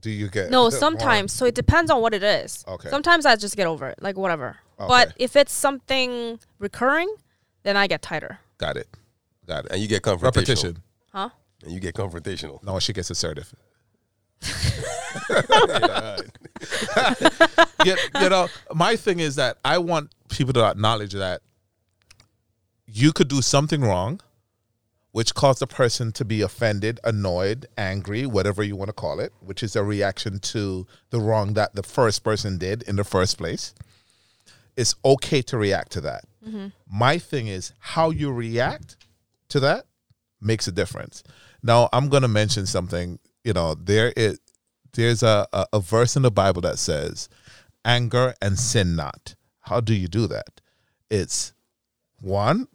[0.00, 1.32] Do you get No, more- sometimes.
[1.32, 2.64] So it depends on what it is.
[2.68, 2.90] Okay.
[2.90, 4.56] Sometimes I just get over it, like whatever.
[4.78, 4.86] Okay.
[4.88, 7.12] But if it's something recurring,
[7.62, 8.38] then I get tighter.
[8.58, 8.88] Got it.
[9.46, 9.72] Got it.
[9.72, 10.22] and you get confrontational.
[10.22, 10.76] Repetition.
[11.14, 11.30] Huh?
[11.62, 12.62] And you get confrontational.
[12.64, 13.54] No, she gets assertive.
[17.84, 21.42] you, you know, my thing is that I want people to acknowledge that
[22.86, 24.20] you could do something wrong,
[25.12, 29.32] which caused a person to be offended, annoyed, angry, whatever you want to call it,
[29.40, 33.38] which is a reaction to the wrong that the first person did in the first
[33.38, 33.72] place.
[34.76, 36.24] It's okay to react to that.
[36.44, 36.66] Mm-hmm.
[36.90, 38.96] My thing is how you react
[39.50, 39.86] to that
[40.44, 41.22] makes a difference.
[41.62, 43.18] Now, I'm going to mention something.
[43.42, 44.40] You know, there is
[44.92, 47.28] there's a, a a verse in the Bible that says,
[47.84, 50.60] "Anger and sin not." How do you do that?
[51.10, 51.54] It's
[52.20, 52.68] one.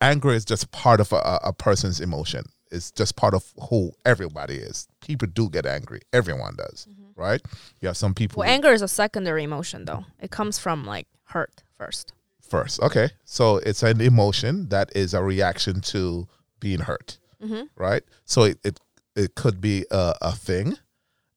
[0.00, 2.44] Anger is just part of a, a person's emotion.
[2.70, 4.88] It's just part of who everybody is.
[5.00, 6.00] People do get angry.
[6.12, 7.20] Everyone does, mm-hmm.
[7.20, 7.40] right?
[7.80, 10.04] You have some people Well, anger is a secondary emotion, though.
[10.20, 12.12] It comes from like hurt first.
[12.52, 12.80] First.
[12.82, 13.08] Okay.
[13.24, 16.28] So it's an emotion that is a reaction to
[16.60, 17.18] being hurt.
[17.42, 17.64] Mm-hmm.
[17.76, 18.04] Right?
[18.24, 18.78] So it, it
[19.16, 20.78] it could be a, a thing,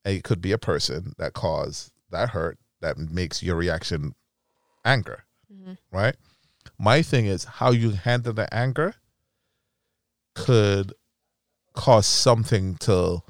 [0.03, 4.13] it could be a person that caused that hurt that makes your reaction
[4.83, 5.23] anger.
[5.51, 5.73] Mm-hmm.
[5.91, 6.15] Right?
[6.77, 8.95] My thing is how you handle the anger
[10.35, 10.93] could
[11.73, 13.23] cause something to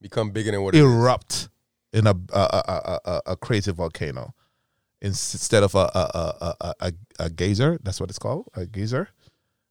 [0.00, 0.84] Become bigger than what it is.
[0.84, 1.48] erupt
[1.92, 4.34] in a a, a, a, a, a crazy volcano
[5.00, 7.78] instead of a a, a, a, a, geyser.
[7.82, 9.08] That's what it's called, a geyser.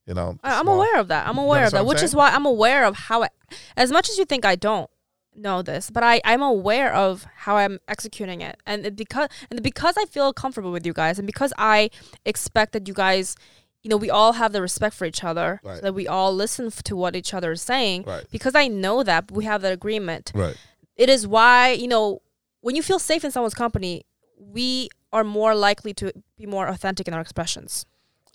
[0.06, 1.28] You know, I, I'm aware of that.
[1.28, 3.24] I'm aware of that, I'm which is why I'm aware of how.
[3.24, 3.30] I,
[3.76, 4.90] as much as you think I don't
[5.36, 9.62] know this, but I I'm aware of how I'm executing it, and it because and
[9.64, 11.90] because I feel comfortable with you guys, and because I
[12.26, 13.36] expect that you guys.
[13.82, 15.76] You know, we all have the respect for each other, Right.
[15.76, 18.06] so that we all listen f- to what each other is saying.
[18.08, 18.26] Right.
[18.32, 20.32] Because I know that we have that agreement.
[20.34, 20.58] Right.
[20.96, 22.24] It is why you know
[22.62, 24.04] when you feel safe in someone's company,
[24.40, 27.86] we are more likely to be more authentic in our expressions.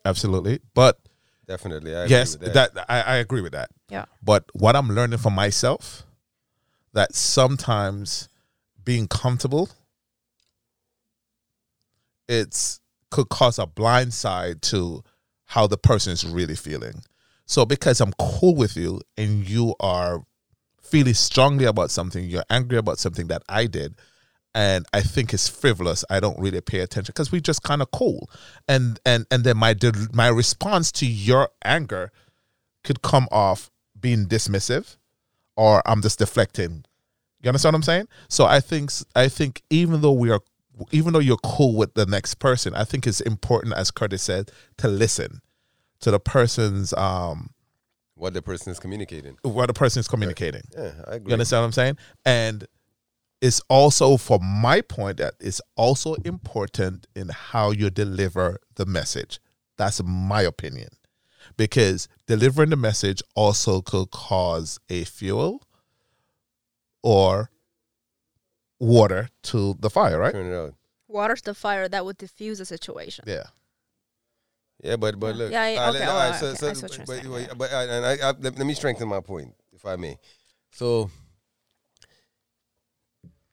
[0.04, 0.60] Absolutely.
[0.72, 0.98] But
[1.46, 1.94] Definitely.
[1.94, 3.70] I agree yes, with that, I, I agree with that.
[3.90, 4.06] Yeah.
[4.22, 6.06] But what I'm learning for myself,
[6.94, 8.28] that sometimes
[8.82, 9.68] being comfortable,
[12.28, 15.02] it's could cause a blind side to
[15.46, 17.02] how the person is really feeling.
[17.46, 20.24] So because I'm cool with you and you are
[20.80, 23.96] feeling strongly about something, you're angry about something that I did,
[24.54, 26.04] and I think it's frivolous.
[26.10, 28.28] I don't really pay attention because we just kind of cool,
[28.68, 29.74] and and and then my
[30.12, 32.10] my response to your anger
[32.84, 33.70] could come off
[34.00, 34.96] being dismissive,
[35.56, 36.84] or I'm just deflecting.
[37.42, 38.08] You understand what I'm saying?
[38.28, 40.40] So I think I think even though we are,
[40.90, 44.50] even though you're cool with the next person, I think it's important, as Curtis said,
[44.78, 45.40] to listen
[46.00, 47.50] to the person's um
[48.14, 49.36] What the person is communicating.
[49.42, 50.62] what the person is communicating.
[50.76, 51.30] Yeah, I agree.
[51.30, 51.96] You understand what I'm saying?
[52.24, 52.66] And
[53.40, 59.40] it's also for my point that it's also important in how you deliver the message.
[59.76, 60.88] That's my opinion.
[61.56, 65.62] Because delivering the message also could cause a fuel
[67.02, 67.50] or
[68.78, 70.32] water to the fire, right?
[70.32, 70.74] Turn.
[71.08, 73.24] Water's the fire that would diffuse the situation.
[73.26, 73.44] Yeah.
[74.82, 75.50] Yeah, but but look.
[75.50, 78.06] Yeah, yeah, okay, all right, so, I so, see what you're but, but, but, and
[78.06, 80.16] I, I, let, let me strengthen my point, if I may.
[80.70, 81.10] So,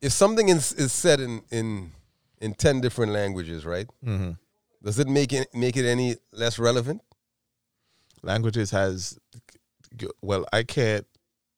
[0.01, 1.91] if something is, is said in, in
[2.39, 3.87] in ten different languages, right?
[4.05, 4.31] Mm-hmm.
[4.83, 7.01] Does it make it make it any less relevant?
[8.23, 9.17] languages has
[10.21, 11.05] well i can't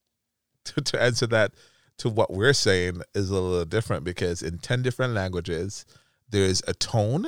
[0.64, 1.54] to, to answer that
[1.98, 5.86] to what we're saying is a little different because in 10 different languages
[6.30, 7.28] there's a tone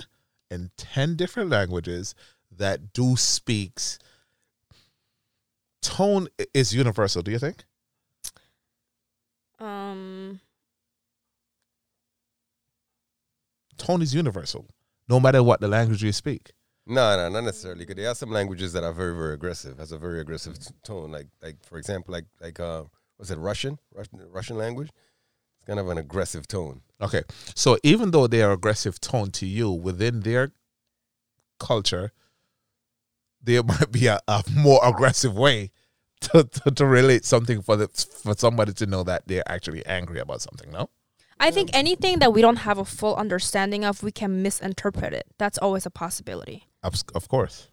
[0.50, 2.14] in 10 different languages
[2.56, 4.00] that do speaks
[5.82, 7.64] tone is universal do you think
[9.60, 10.40] Um,
[13.86, 14.64] tone is universal
[15.14, 16.44] no matter what the language you speak
[16.98, 17.86] No, no, not necessarily.
[17.86, 19.74] 'cause there are some languages that are very, very aggressive.
[19.84, 21.10] Has a very aggressive t- tone.
[21.18, 22.84] Like, like for example, like like uh,
[23.18, 23.38] what's it?
[23.50, 24.90] Russian, Russian, Russian language.
[25.58, 26.82] It's kind of an aggressive tone.
[27.08, 27.24] Okay.
[27.64, 30.46] So even though they are aggressive tone to you within their
[31.60, 32.08] culture,
[33.44, 35.72] there might be a, a more aggressive way
[36.22, 37.88] to, to, to relate something for the
[38.24, 40.90] for somebody to know that they're actually angry about something, no?
[41.48, 45.26] I think anything that we don't have a full understanding of, we can misinterpret it.
[45.38, 46.68] That's always a possibility.
[46.84, 47.68] Of, of course.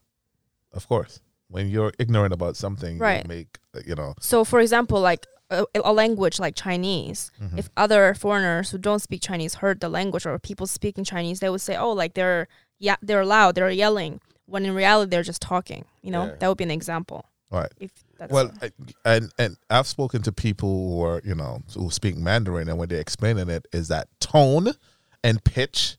[0.73, 1.21] Of course.
[1.49, 3.23] When you're ignorant about something, Right.
[3.25, 7.59] you make you know So, for example, like a, a language like Chinese, Mm-hmm.
[7.59, 11.49] if other foreigners who don't speak Chinese heard the language or people speaking Chinese, they
[11.49, 12.49] would say, "Oh, like they're
[12.79, 15.85] yeah, they're loud, they're yelling." When in reality, they're just talking.
[16.03, 16.35] You know, Yeah.
[16.39, 17.21] that would be an example.
[17.51, 17.73] All right.
[17.81, 18.71] If that's Well, I,
[19.05, 22.89] and and I've spoken to people who are you know who speak Mandarin, and when
[22.89, 24.73] they're explaining it, is that tone
[25.25, 25.97] and pitch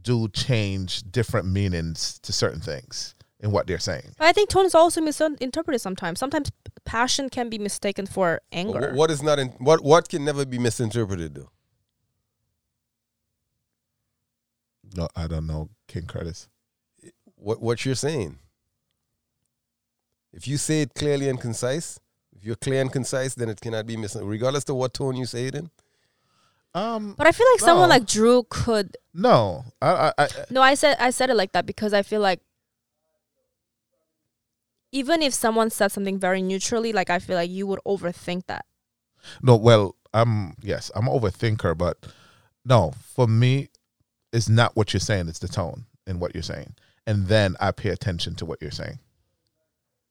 [0.00, 4.12] do change different meanings to certain things in what they're saying.
[4.18, 6.18] But I think tone is also misinterpreted sometimes.
[6.18, 6.50] Sometimes
[6.84, 8.92] passion can be mistaken for anger.
[8.92, 11.50] wh- what is not in what what can never be misinterpreted though?
[14.94, 16.48] No, I don't know, King Curtis.
[17.36, 18.38] What what you're saying.
[20.32, 22.00] If you say it clearly and concise,
[22.34, 25.26] if you're clear and concise, then it cannot be mis regardless to what tone you
[25.26, 25.70] say it in.
[26.74, 28.96] Um, But I feel like someone like Drew could.
[29.12, 32.20] no, I, I, I No, I said I said it like that because I feel
[32.22, 32.40] like
[34.90, 38.64] even if someone said something very neutrally, like I feel like you would overthink that.
[39.42, 39.56] no.
[39.56, 42.06] Well, I'm yes, I'm an overthinker, but
[42.64, 43.68] no, for me,
[44.32, 46.74] it's not what you're saying; it's the tone in what you're saying,
[47.06, 48.98] and then I pay attention to what you're saying.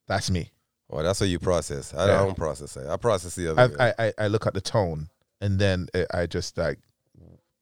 [0.07, 0.51] That's me.
[0.89, 1.93] Well, that's how you process.
[1.93, 2.21] I, Yeah.
[2.21, 2.87] I don't process it.
[2.87, 3.69] I process the other.
[3.69, 3.75] way.
[3.79, 6.79] I, I, I, I look at the tone, and then I I just like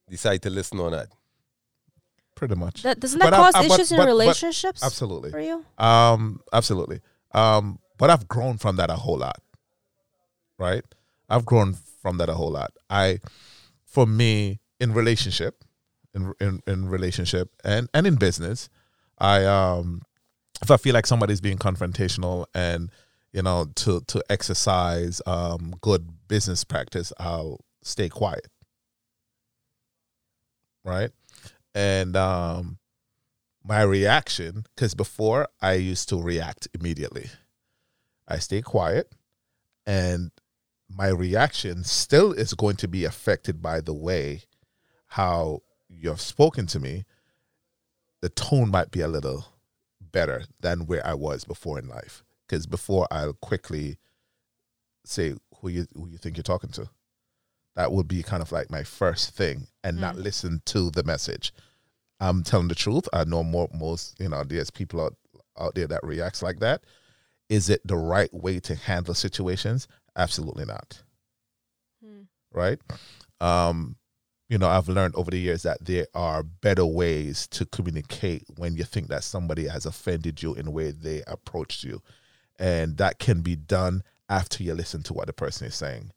[0.09, 1.07] decide to listen or not.
[2.35, 2.83] pretty much.
[2.83, 5.29] That doesn't that But I- cause I- but- issues in but- but- relationships Absolutely.
[5.31, 5.65] for you?
[5.77, 7.01] Um, absolutely.
[7.33, 9.41] Um, but I've grown from that a whole lot.
[10.57, 10.83] Right?
[11.29, 12.71] I've grown from that a whole lot.
[12.89, 13.19] I,
[13.85, 15.63] for me, in relationship,
[16.13, 18.69] in in, in relationship and and in business,
[19.19, 20.01] I um,
[20.61, 22.89] if I feel like somebody's being confrontational and
[23.31, 28.47] you know to to exercise um good business practice, I'll stay quiet.
[30.83, 31.11] Right?
[31.75, 32.79] And um
[33.63, 37.29] my reaction, because before I used to react immediately.
[38.27, 39.11] I stay quiet
[39.87, 40.31] and
[40.87, 44.43] my reaction still is going to be affected by the way
[45.07, 47.05] how you've spoken to me.
[48.21, 49.47] The tone might be a little
[50.11, 52.23] better than where I was before in life.
[52.47, 53.97] Because before I'll quickly
[55.05, 56.89] say who you who you think you're talking to.
[57.75, 61.53] That would be kind of like my first thing, and not listen to the message.
[62.19, 63.07] I'm telling the truth.
[63.13, 65.15] I know more most you know there's people out
[65.57, 66.83] out there that reacts like that.
[67.49, 69.87] Is it the right way to handle situations?
[70.15, 71.01] Absolutely not.
[72.51, 72.79] Right?
[73.41, 73.95] Um,
[74.49, 78.75] you know, I've learned over the years that there are better ways to communicate when
[78.75, 82.01] you think that somebody has offended you in the way they approached you.
[82.57, 86.11] And that can be done after you listen to what the person is saying.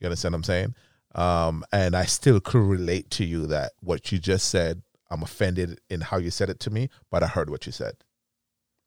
[0.00, 0.74] You understand what I'm saying?
[1.14, 5.80] Um, and I still could relate to you that what you just said, I'm offended
[5.88, 7.94] in how you said it to me, but I heard what you said.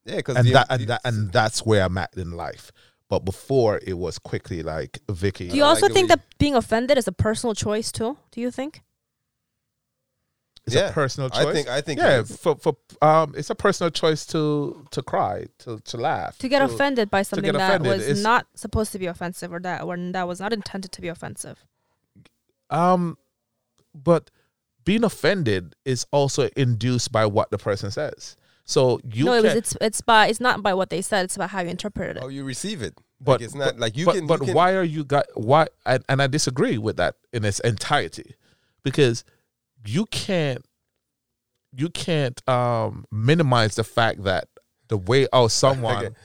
[0.05, 2.71] Yeah, because And that, and that and that's where I'm at in life.
[3.09, 5.49] But before it was quickly like Vicky.
[5.49, 8.17] Do you also like think way- that being offended is a personal choice too?
[8.31, 8.81] Do you think?
[10.65, 11.39] It's Yeah, a personal choice.
[11.39, 11.53] I choice.
[11.53, 12.37] think- I think yeah, it is.
[12.37, 16.63] for for um, it's a personal choice to to cry, to to laugh, To get
[16.63, 19.83] offended by something get that offended was is- not supposed to be offensive or that
[19.83, 21.63] or that was not intended to be offensive.
[22.71, 23.19] Um,
[23.93, 24.31] but
[24.83, 28.35] being offended is also induced by what the person says.
[28.65, 31.35] So you no, it was it's it's by it's not by what they said, it's
[31.35, 32.23] about how you interpreted it.
[32.23, 32.95] how you receive it.
[33.21, 34.27] but like it's not but- like you but, can.
[34.27, 35.67] But you can, why are you got why?
[35.85, 38.35] And, and I disagree with that in its entirety,
[38.83, 39.23] because
[39.85, 40.65] you can't
[41.77, 44.47] you can't um minimize the fact that
[44.87, 46.15] the way oh someone Okay.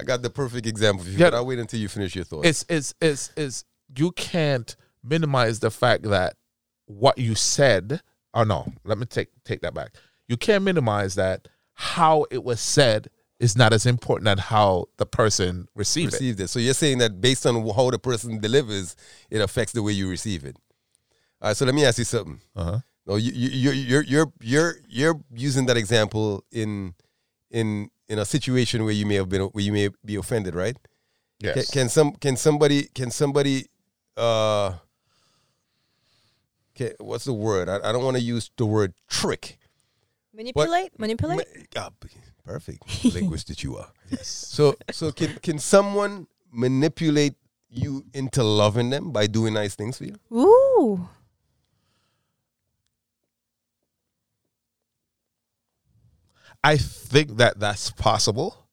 [0.00, 1.26] I got the perfect example for you, Yeah.
[1.26, 2.46] but I'll wait until you finish your thoughts.
[2.48, 4.74] it's it's it's it's you can't
[5.04, 6.34] minimize the fact that
[6.86, 8.00] what you said
[8.32, 9.94] Oh no let me take take that back
[10.28, 11.48] you can't minimize that
[11.80, 13.08] how it was said
[13.38, 16.48] is not as important as how the person received it received it.
[16.48, 18.94] So you're saying that based on how the person delivers,
[19.30, 20.56] it affects the way you receive it.
[21.40, 21.56] All right.
[21.56, 22.40] So let me ask you something.
[22.54, 26.94] uh-huh No, you you you're you're you're you're you're using that example in
[27.50, 30.76] in in a situation where you may have been where you may be offended, right?
[31.40, 33.68] yes Can, can some can somebody can somebody
[34.18, 34.74] uh
[36.74, 37.70] can, what's the word?
[37.70, 39.56] I, I don't want to use the word trick.
[40.40, 40.98] Manipulate?
[40.98, 41.46] Manipulate?
[41.76, 41.90] Ma- ah,
[42.46, 43.92] perfect linguist that you are.
[44.08, 44.26] Yes.
[44.26, 47.34] So so can can someone manipulate
[47.68, 50.16] you into loving them by doing nice things for you?
[50.32, 51.10] Ooh.
[56.64, 58.66] I think that that's possible,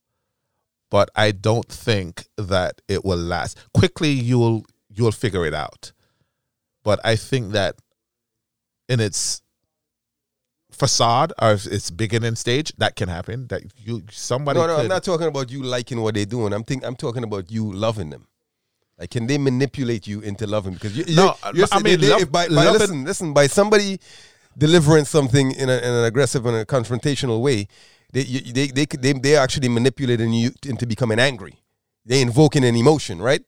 [0.89, 3.57] but I don't think that it will last.
[3.73, 5.91] Quickly, you'll you'll figure it out,
[6.85, 7.75] but I think that
[8.87, 9.41] in its
[10.77, 13.47] facade or if its beginning stage, that can happen.
[13.47, 16.53] That you somebody No, no, could, I'm not talking about you liking what they're doing.
[16.53, 18.27] I'm think I'm talking about you loving them.
[18.99, 20.73] Like, can they manipulate you into loving?
[20.73, 23.99] Because you, No, you're, I mean, they- love- by, by listen, listen, by somebody
[24.57, 27.67] delivering something in, a, in an aggressive and a confrontational way,
[28.13, 31.61] they you, they they they they're actually manipulating you into becoming angry.
[32.05, 33.43] They're invoking an emotion, right?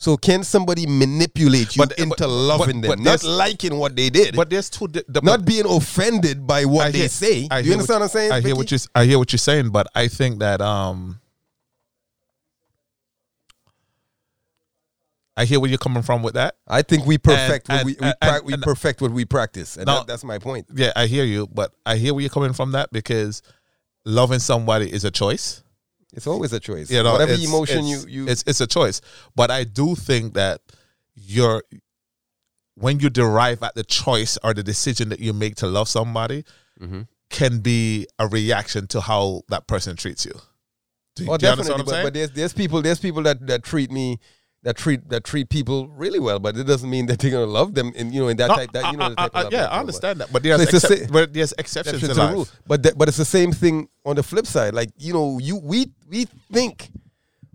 [0.00, 4.10] So can somebody manipulate you But- into but- loving but them, not liking what they
[4.10, 4.86] did, But there's two.
[4.86, 7.48] di- The, not being offended by what I they hear- say?
[7.50, 8.30] I you understand what, I'm saying?
[8.32, 11.18] I hear what you I hear what you're saying, but I think that um
[15.36, 16.56] I hear where you're coming from with that.
[16.66, 19.76] I think we perfect what and- we, we, and- prac- we perfect what we practice,
[19.76, 19.98] and No.
[19.98, 20.66] that, that's my point.
[20.74, 23.42] Yeah, I hear you, but I hear where you're coming from that because
[24.04, 25.62] loving somebody is a choice.
[26.14, 26.90] It's always a choice.
[26.90, 29.00] You know, whatever emotion you you it's it's a choice.
[29.36, 30.60] But I do think that
[31.14, 31.62] you're
[32.74, 36.44] when you derive at the choice or the decision that you make to love somebody
[36.80, 37.00] Mm-hmm.
[37.28, 40.32] can be a reaction to how that person treats you.
[41.16, 41.72] Do, oh do definitely.
[41.72, 42.06] what I'm But, saying?
[42.06, 44.20] but there's there's people there's people that, that treat me
[44.64, 47.74] that treat that treat people really well, but it doesn't mean that they're gonna love
[47.74, 49.52] them in you know in that No, type that you know I- I- of love
[49.52, 52.48] yeah, I understand that, but So there's the sa- but there's exceptions to the rule.
[52.66, 54.74] But that, but it's the same thing on the flip side.
[54.74, 56.90] Like you know, you we we think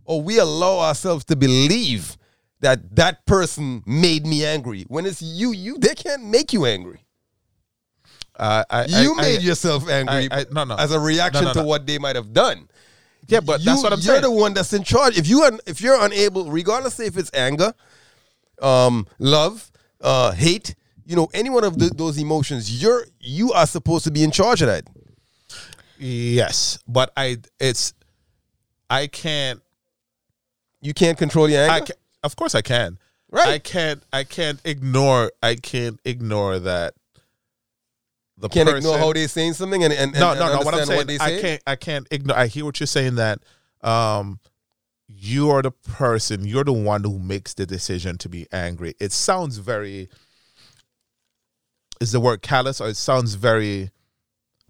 [0.05, 2.17] or we allow ourselves to believe
[2.61, 5.51] that that person made me angry when it's you.
[5.51, 7.01] You they can't make you angry.
[8.39, 10.75] Uh, I, You I- made I- yourself angry I- I- no, no.
[10.75, 12.67] as a reaction No, to what they might have done.
[13.27, 14.21] Yeah, but you, that's what I'm saying.
[14.21, 15.17] you're the one that's in charge.
[15.17, 17.73] If you are, if you're unable, regardless if it's anger,
[18.61, 19.71] um, love,
[20.01, 24.11] uh, hate, you know, any one of the, those emotions, you're you are supposed to
[24.11, 24.85] be in charge of that.
[25.97, 27.93] yes, but I it's
[28.89, 29.61] I can't.
[30.81, 31.73] You can't control your anger.
[31.73, 32.99] I can, of course I can.
[33.31, 33.47] Right.
[33.47, 34.03] I can't.
[34.11, 35.31] I can't ignore.
[35.41, 36.93] I can't ignore that.
[38.43, 40.45] The Can't person, ignore how they're saying something and, and, and, no, and no.
[40.45, 41.37] What I'm understand saying, what they say.
[41.37, 41.63] I can't.
[41.65, 42.37] I can't ignore.
[42.37, 43.15] I hear what you're saying.
[43.15, 43.39] That
[43.81, 44.41] um,
[45.07, 46.45] you are the person.
[46.45, 48.95] You're the one who makes the decision to be angry.
[48.99, 50.09] It sounds very.
[52.01, 53.91] Is the word callous, or it sounds very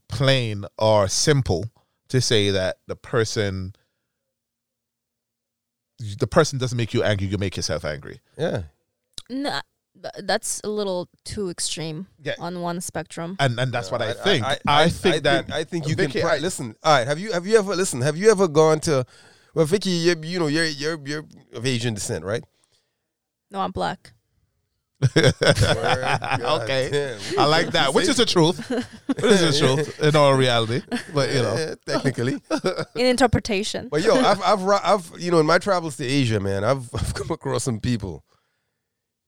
[0.08, 1.66] plain or simple
[2.10, 3.74] to say that the person.
[6.20, 7.26] The person doesn't make you angry.
[7.26, 8.20] You make yourself angry.
[8.38, 8.66] Yeah.
[9.32, 9.62] Nah,
[10.02, 12.36] th- that's a little too extreme Yeah.
[12.40, 13.36] on one spectrum.
[13.40, 14.46] and and that's what I, I- think.
[14.46, 16.76] I, I, I- think I that I think you Vicky, can pra- I- listen.
[16.84, 18.02] All right, have you have you ever listen?
[18.02, 19.06] Have you ever gone to?
[19.54, 22.44] Well, Vicky, you you know you're you're you're of Asian descent, right?
[23.52, 24.14] No, I'm black.
[25.18, 25.32] okay,
[27.38, 27.92] I like that.
[27.94, 28.70] Which is the truth.
[28.70, 30.82] Which is the truth in all reality.
[31.14, 32.42] But you know, technically.
[32.96, 33.90] In interpretation.
[33.90, 37.14] But yo, I've, I've, I've, you know, in my travels to Asia, man, I've, I've
[37.14, 38.24] come across some people.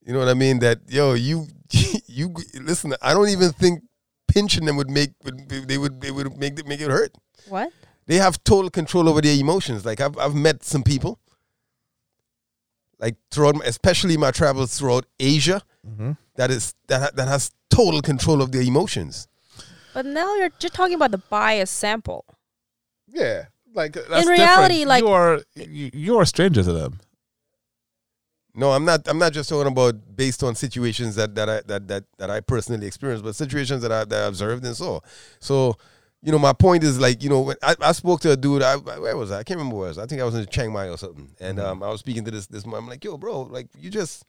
[0.05, 0.59] You know what I mean?
[0.59, 1.47] That yo, you,
[2.05, 2.93] you listen.
[3.01, 3.81] I don't even think
[4.27, 7.11] pinching them would make would, they would they would make it make it hurt.
[7.49, 7.71] What?
[8.05, 9.83] They have total control over their emotions.
[9.85, 11.19] Like I've I've met some people.
[12.99, 16.11] Like throughout, my- especially my travels throughout Asia, mm-hmm.
[16.35, 19.27] that is that that has total control of their emotions.
[19.93, 22.25] But now you're just talking about the bias sample.
[23.07, 23.45] yeah.
[23.73, 24.87] Like uh, that's reality, different.
[24.87, 27.01] like- you are you, you're a stranger to them.
[28.57, 29.07] No, I'm not.
[29.07, 32.39] I'm not just talking about based on situations that that I that that, that I
[32.39, 35.01] personally experienced, but situations that I that I observed and saw.
[35.39, 35.75] So,
[36.21, 38.63] you know, my point is like, you know, when I, I spoke to a dude.
[38.63, 39.39] I where was I?
[39.39, 39.97] I can't remember where I was.
[39.97, 42.31] I think I was in Chiang Mai or something, and um, I was speaking to
[42.31, 42.63] this this.
[42.63, 44.25] I'm like, yo, bro, like you just.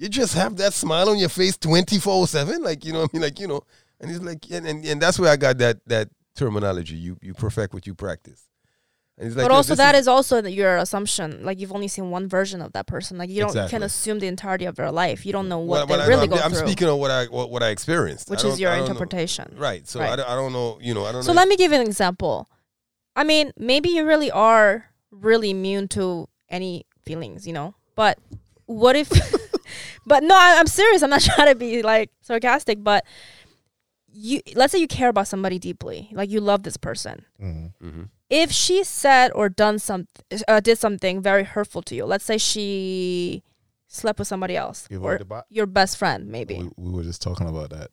[0.00, 3.00] You just have that smile on your face twenty four seven, like you know.
[3.00, 3.62] what I mean, like you know,
[4.00, 6.94] and he's like, and, and, and that's where I got that that terminology.
[6.94, 8.47] You you perfect what you practice.
[9.18, 11.44] And he's like, but yo, also this that is, also your assumption.
[11.44, 13.18] Like you've only seen one version of that person.
[13.18, 13.70] Like you don't Exactly.
[13.70, 15.26] can assume the entirety of their life.
[15.26, 16.88] You don't know Well, what well, they I really know, go I'm, through, I'm speaking
[16.88, 19.54] on what I what, what I experienced, which I is your I don't know- interpretation.
[19.58, 19.86] Right.
[19.88, 20.10] So Right.
[20.12, 20.78] I, don't, I don't know.
[20.80, 21.36] You know, I don't So know.
[21.38, 22.48] let me give you an example.
[23.16, 27.74] I mean, maybe you really are really immune to any feelings, you know.
[27.96, 28.18] But
[28.66, 29.08] what if?
[30.06, 31.02] but no, I, I'm serious.
[31.02, 32.84] I'm not trying to be like sarcastic.
[32.84, 33.04] But
[34.12, 37.24] you, let's say you care about somebody deeply, like you love this person.
[37.42, 37.84] mm-hmm.
[37.84, 38.02] Mm-hmm.
[38.30, 40.06] If she said or done some,
[40.46, 43.42] uh, did something very hurtful to you, let's say she
[43.86, 45.18] slept with somebody else You've or
[45.48, 47.88] your best friend, maybe, We, we were just talking about that.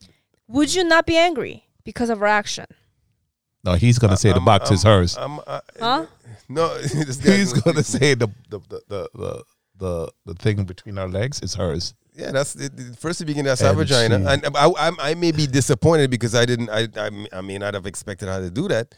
[0.47, 2.65] would you not be angry because of her action?
[3.63, 5.17] No, he's gonna say the I'm- box is I'm- hers.
[5.17, 6.05] I'm, uh, Huh?
[6.49, 9.43] No, he's gonna say the the the the the,
[9.77, 11.93] the, the thing between our legs is hers.
[12.13, 13.45] Yeah, that's it, it- first to begin.
[13.45, 16.69] That's And our vagina, she- and I, I, I may be disappointed because I didn't.
[16.69, 18.93] I, I, I may not have expected her to do that,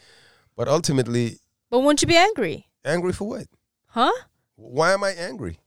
[0.57, 1.37] but ultimately,
[1.69, 2.67] But wouldn't you be angry?
[2.83, 3.47] angry for what?
[3.87, 4.11] Huh?
[4.55, 5.59] Why am I angry?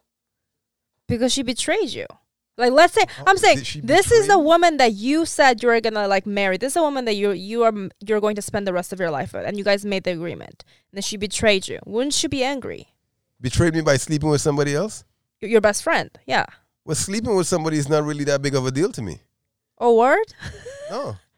[1.10, 2.06] because she betrayed you.
[2.56, 5.80] Like let's say I'm oh, saying this is the woman that you said you were
[5.80, 6.56] gonna like marry.
[6.58, 7.72] This is a woman that you you are
[8.06, 10.12] you're going to spend the rest of your life with, and you guys made the
[10.12, 10.62] agreement.
[10.90, 11.78] And then she betrayed you.
[11.86, 12.88] Wouldn't you be angry?
[13.40, 15.04] Betrayed me by sleeping with somebody else.
[15.40, 16.44] Your, your best friend, yeah.
[16.84, 19.20] Well, sleeping with somebody is not really that big of a deal to me.
[19.78, 20.34] Oh, word.
[20.90, 21.16] No.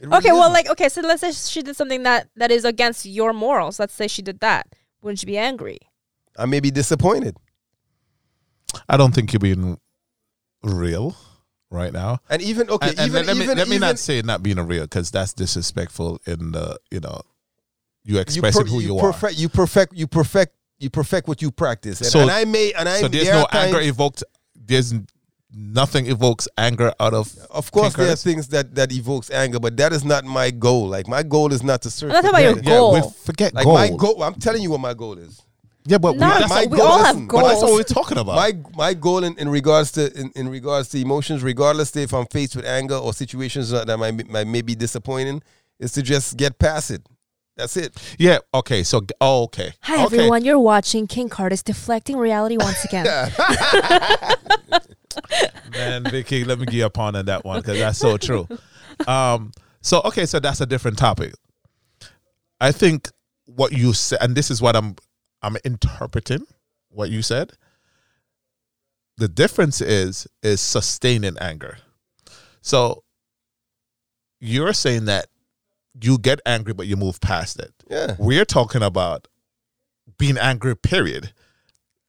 [0.00, 0.52] It really okay, well, isn't.
[0.54, 3.78] like okay, so let's say she did something that that is against your morals.
[3.78, 4.66] Let's say she did that.
[5.02, 5.78] Wouldn't you be angry?
[6.38, 7.36] I may be disappointed.
[8.88, 9.78] I don't think you're being
[10.62, 11.16] real
[11.70, 12.20] right now.
[12.30, 14.42] And even okay, And- and even let me even, let me even not say not
[14.42, 17.20] being a real because that's disrespectful in the you know
[18.04, 21.42] you you, expressing per- who you, you perfect, you perfect, you perfect, you perfect what
[21.42, 22.00] you practice.
[22.00, 23.00] And, So- and I may, and I.
[23.00, 24.24] So there's there no are times- anger evoked.
[24.54, 25.06] There's n-
[25.54, 27.34] nothing evokes anger out of.
[27.50, 30.88] Of course, there are things that that evokes anger, but that is not my goal.
[30.88, 32.08] Like my goal is not to search.
[32.10, 32.64] I'm not talking about your gold.
[32.64, 32.94] goal.
[32.96, 33.74] Yeah, we forget Like goal.
[33.74, 35.40] my goal, I'm telling you what my goal is.
[35.86, 38.18] Yeah, but No, we, my we goal- all have listen, but that's what we're talking
[38.18, 38.36] about.
[38.36, 42.26] My my goal in, in regards to in, in regards to emotions, regardless if I'm
[42.26, 45.42] faced with anger or situations that might, might may be disappointing,
[45.78, 47.02] is to just get past it.
[47.56, 47.94] That's it.
[48.18, 48.38] yeah.
[48.54, 48.82] Okay.
[48.82, 49.72] So oh, okay.
[49.82, 50.04] Hi okay.
[50.04, 53.06] everyone, you're watching King Curtis deflecting reality once again.
[55.72, 58.46] Man, Vicky, let me get up on that one because that's so true.
[59.06, 61.34] Um, so okay, so that's a different topic.
[62.60, 63.08] I think
[63.46, 64.96] what you said, and this is what I'm
[65.42, 66.46] I'm interpreting
[66.90, 67.52] what you said.
[69.16, 71.78] The difference is is sustaining anger.
[72.62, 73.04] So
[74.40, 75.26] you're saying that
[76.02, 77.72] you get angry, but you move past it.
[77.90, 78.16] Yeah.
[78.18, 79.28] We're talking about
[80.18, 80.76] being angry.
[80.76, 81.32] Period.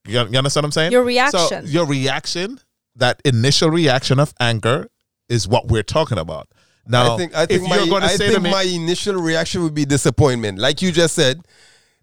[0.06, 0.92] You, you understand what I'm saying?
[0.92, 1.64] Your So reaction.
[1.66, 2.60] your reaction,
[2.96, 4.88] that initial reaction of anger,
[5.28, 6.48] is what we're talking about.
[6.86, 8.50] Now, I think I think if my you're going to I say think to me,
[8.50, 10.58] my initial reaction would be disappointment.
[10.58, 11.46] Like you just said,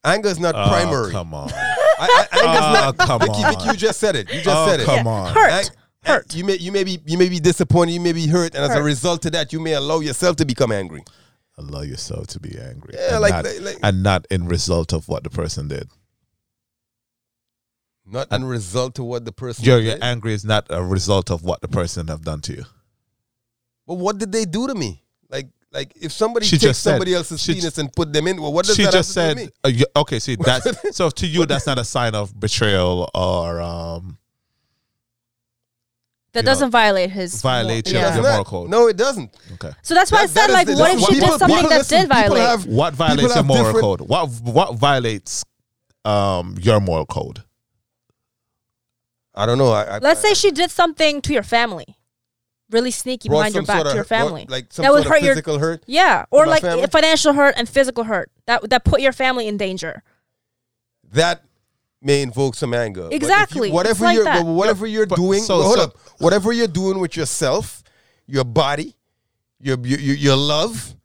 [0.04, 1.12] anger is not Oh, primary.
[1.12, 1.68] come on, I,
[2.00, 2.96] I, anger's Oh, not.
[3.00, 3.54] Ah, come Vicky, on.
[3.54, 4.30] Vicky, you just said it.
[4.34, 4.86] You just Oh, said it.
[4.86, 5.34] come on.
[5.34, 5.52] Hurt.
[5.52, 5.66] Ang-
[6.06, 6.34] Hurt.
[6.34, 7.92] You may you may be you may be disappointed.
[7.92, 10.46] You may be hurt, and as a result of that, you may allow yourself to
[10.46, 11.04] become angry.
[11.58, 12.94] Allow yourself to be angry.
[12.98, 15.90] Yeah, and like- not, like- like- and not in result of what the person did.
[18.12, 19.66] Not a result of what the person.
[19.66, 19.86] Your, did.
[19.88, 22.66] your angry is not a result of what the person have done to you.
[23.88, 25.04] But what did they do to me?
[25.30, 28.26] Like like if somebody She takes just said- somebody else's she penis and put them
[28.28, 29.84] in, well, what does she that just have to do said, with me?
[29.84, 33.62] uh, you- okay, see, that's so to you, that's not a sign of betrayal or
[33.62, 34.18] um,
[36.34, 38.14] That You doesn't violate his violate mor- your- yeah.
[38.16, 38.70] Your moral code.
[38.70, 39.36] No, it doesn't.
[39.54, 39.72] okay.
[39.84, 41.78] So that's why I said like, the- what if she people- did something people that
[41.80, 42.42] listen, did violate?
[42.42, 44.02] have- What violates your moral different- code?
[44.02, 45.44] What what violates
[46.06, 47.44] um your moral code?
[49.36, 49.72] I don't know.
[49.72, 51.98] I, I, Let's I, say she did something to your family,
[52.70, 54.46] really sneaky brought behind your back sort to of your hurt- family.
[54.50, 55.84] like some that would sort of hurt your physical hurt.
[55.88, 56.88] yeah, or like family?
[56.88, 60.04] financial hurt and physical hurt that that put your family in danger.
[61.12, 61.44] that
[62.02, 63.04] may invoke some anger.
[63.04, 63.72] But if you- Exactly.
[63.72, 64.46] whatever like you're, that.
[64.46, 65.98] whatever you're But- doing, so- hold so- up.
[66.20, 67.84] Whatever you're doing with yourself,
[68.28, 68.96] your body,
[69.60, 70.96] your, your your your love,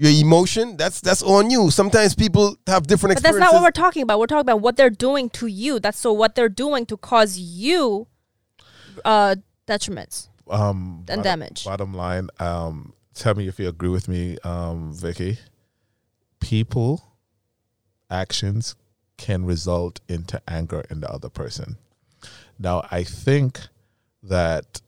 [0.00, 1.70] your emotion, that's that's on you.
[1.70, 4.18] Sometimes people have different But that's not what we're talking about.
[4.18, 5.78] We're talking about what they're doing to you.
[5.78, 8.06] That's so what they're doing to cause you
[9.04, 9.36] uh
[9.68, 10.28] detriments.
[10.48, 11.64] Um, And bottom- damage.
[11.66, 15.38] Bottom line, um, tell me if you agree with me, um, Vicky.
[16.40, 17.04] People,
[18.10, 18.74] actions
[19.18, 21.76] can result into anger in the other person.
[22.58, 23.60] Now, I think
[24.22, 24.80] that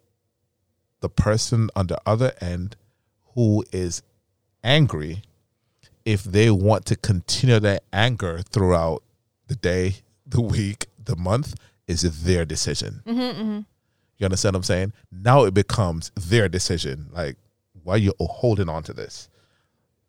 [1.00, 2.76] the person on the other end
[3.34, 4.02] who is
[4.64, 5.22] angry,
[6.04, 9.02] if they want to continue that anger throughout
[9.48, 9.96] the day,
[10.26, 11.54] the week, the month,
[11.86, 13.02] is their decision.
[13.06, 13.60] Mm-hmm, mm-hmm.
[14.18, 14.92] You understand what I'm saying?
[15.10, 17.08] Now it becomes their decision.
[17.12, 17.36] Like,
[17.82, 19.28] why you holding on to this?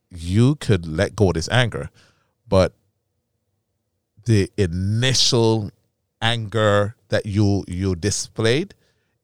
[0.09, 1.89] You could let go of this anger,
[2.47, 2.73] but
[4.25, 5.71] the initial
[6.21, 8.73] anger that you you displayed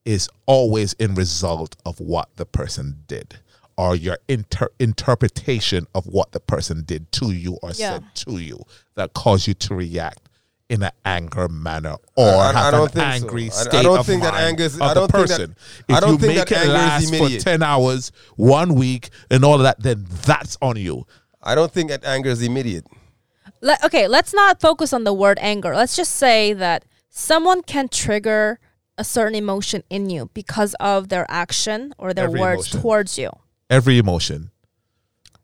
[0.04, 3.38] is always in result of what the person did
[3.80, 7.94] or your inter- interpretation of what the person did to you or Yeah.
[7.94, 8.60] said to you
[8.94, 10.28] that caused you to react
[10.68, 13.02] in an anger manner or I- I have don't an think so.
[13.26, 15.38] angry I- I don't of think that anger is- of I the don't think that-
[15.38, 15.56] person.
[15.88, 16.70] I don't you think make that it anger
[17.04, 21.06] is last for 10 hours, one week, and all of that, then that's on you.
[21.42, 22.86] I don't think that anger is immediate.
[23.62, 25.74] Let, okay, let's not focus on the word anger.
[25.74, 28.58] Let's just say that someone can trigger
[28.98, 32.80] a certain emotion in you because of their action or their Every words emotion.
[32.82, 33.30] towards you.
[33.70, 34.50] Every emotion.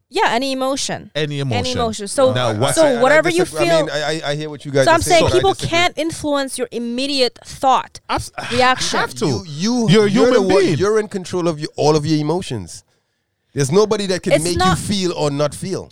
[0.08, 1.10] Yeah, any emotion.
[1.14, 1.58] Any emotion.
[1.58, 2.06] Any emotion.
[2.08, 3.60] So, Now, I- what's- so I- I whatever you feel.
[3.60, 4.84] I mean, I, I- I hear what you guys.
[4.84, 8.00] so are I'm saying but people can't influence your immediate thought.
[8.08, 8.98] Abs- Reaction.
[9.00, 9.26] Have to.
[9.26, 10.78] You, you, You're a you're human one- being.
[10.78, 12.84] You're in control of your, all of your emotions.
[13.52, 15.90] There's nobody that can It's make not- you feel or not feel.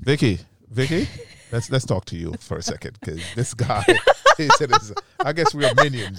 [0.00, 1.06] Vicky, Vicky,
[1.52, 3.84] let's let's talk to you for a second because this guy,
[4.38, 4.92] he said, this,
[5.24, 6.18] I guess we are minions.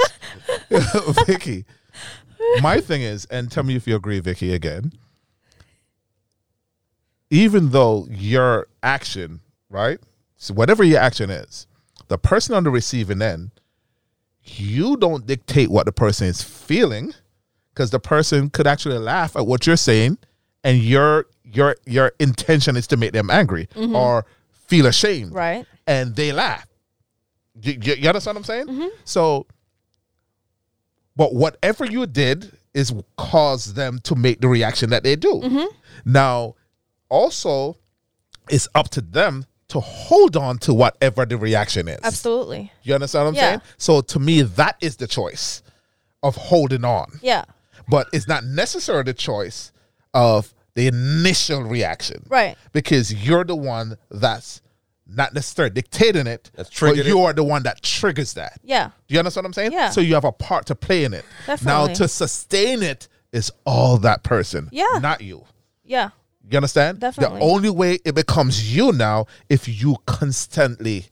[1.27, 1.65] Vicky,
[2.61, 4.93] my thing is, and tell me if you agree, Vicky, again.
[7.33, 9.99] Even though your action, right?
[10.37, 11.65] So whatever your action is,
[12.07, 13.51] the person on the receiving end,
[14.43, 17.13] you don't dictate what the person is feeling,
[17.73, 20.17] because the person could actually laugh at what you're saying,
[20.63, 25.65] and your your your intention is to make them angry or feel ashamed, Right.
[25.87, 26.67] and they laugh.
[27.61, 28.67] You, you, you understand what I'm saying?
[28.67, 28.87] Mm-hmm.
[29.05, 29.45] So,
[31.15, 35.33] but whatever you did is cause them to make the reaction that they do.
[35.43, 35.65] Mm-hmm.
[36.11, 36.55] Now,
[37.13, 37.77] also,
[38.49, 41.99] it's up to them to hold on to whatever the reaction is.
[42.03, 42.71] Absolutely.
[42.83, 43.41] You understand what I'm Yeah.
[43.49, 43.61] saying?
[43.77, 45.61] So, to me, that is the choice
[46.21, 47.45] of holding on, Yeah.
[47.87, 49.71] but it's not necessarily the choice
[50.13, 52.57] of the initial reaction Right.
[52.71, 54.61] because you're the one that's
[55.05, 57.09] not necessarily dictating it, That's but triggered it.
[57.09, 58.59] you are the one that triggers that.
[58.63, 58.89] Yeah.
[59.07, 59.71] Do you understand what I'm saying?
[59.73, 59.89] Yeah.
[59.91, 61.25] So you have a part to play in it.
[61.45, 61.87] Definitely.
[61.89, 64.69] Now to sustain it is all that person.
[64.71, 64.99] Yeah.
[65.01, 65.45] Not you.
[65.83, 66.09] Yeah.
[66.49, 66.99] You understand?
[66.99, 67.39] Definitely.
[67.39, 71.07] The only way it becomes you now if you constantly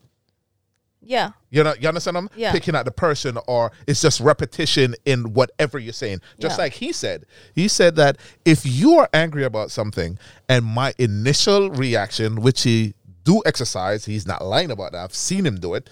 [1.04, 1.32] Yeah.
[1.50, 2.52] you know you understand I'm Yeah.
[2.52, 6.20] picking at the person or it's just repetition in whatever you're saying.
[6.40, 6.64] Just Yeah.
[6.64, 7.26] like he said.
[7.56, 12.94] He said that if you are angry about something and my initial reaction, which he
[13.24, 15.04] do exercise, he's not lying about that.
[15.04, 15.90] I've seen him do it,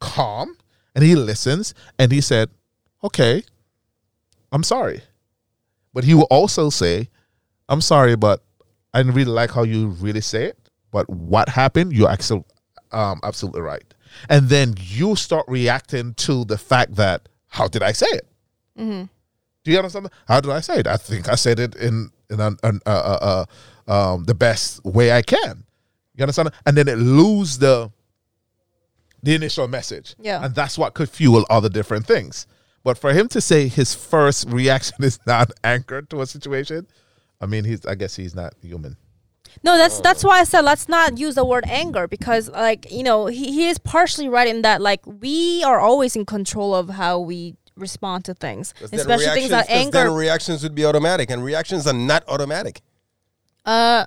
[0.00, 0.56] calm,
[0.94, 2.50] and he listens and he said,
[3.02, 3.44] Okay,
[4.50, 5.02] I'm sorry.
[5.92, 7.08] But he will also say,
[7.68, 8.42] I'm sorry, but
[8.94, 10.58] I didn't really like how you really say it.
[10.90, 12.44] But what happened, you're actually
[12.92, 13.82] um, absolutely right.
[14.28, 18.28] And then you start reacting to the fact that, how did I say it?
[18.78, 19.04] Mm-hmm.
[19.64, 20.08] Do you understand?
[20.28, 20.86] How did I say it?
[20.86, 23.44] I think I said it in in an, an, uh, uh,
[23.88, 25.64] uh, um, the best way I can.
[26.14, 26.50] You understand?
[26.66, 27.90] And then it lose the
[29.22, 30.14] the initial message.
[30.18, 30.44] Yeah.
[30.44, 32.46] And that's what could fuel other different things.
[32.84, 36.86] But for him to say his first reaction is not anchored to a situation,
[37.44, 38.96] I mean, he's I guess he's not human.
[39.62, 43.02] No, that's that's why I said let's not use the word anger because like you
[43.02, 46.88] know he, he is partially right in that like we are always in control of
[46.88, 50.84] how we respond to things, then especially things that reactions- 'cause then reactions would be
[50.86, 52.80] automatic, and reactions are not automatic.
[53.66, 54.06] uh,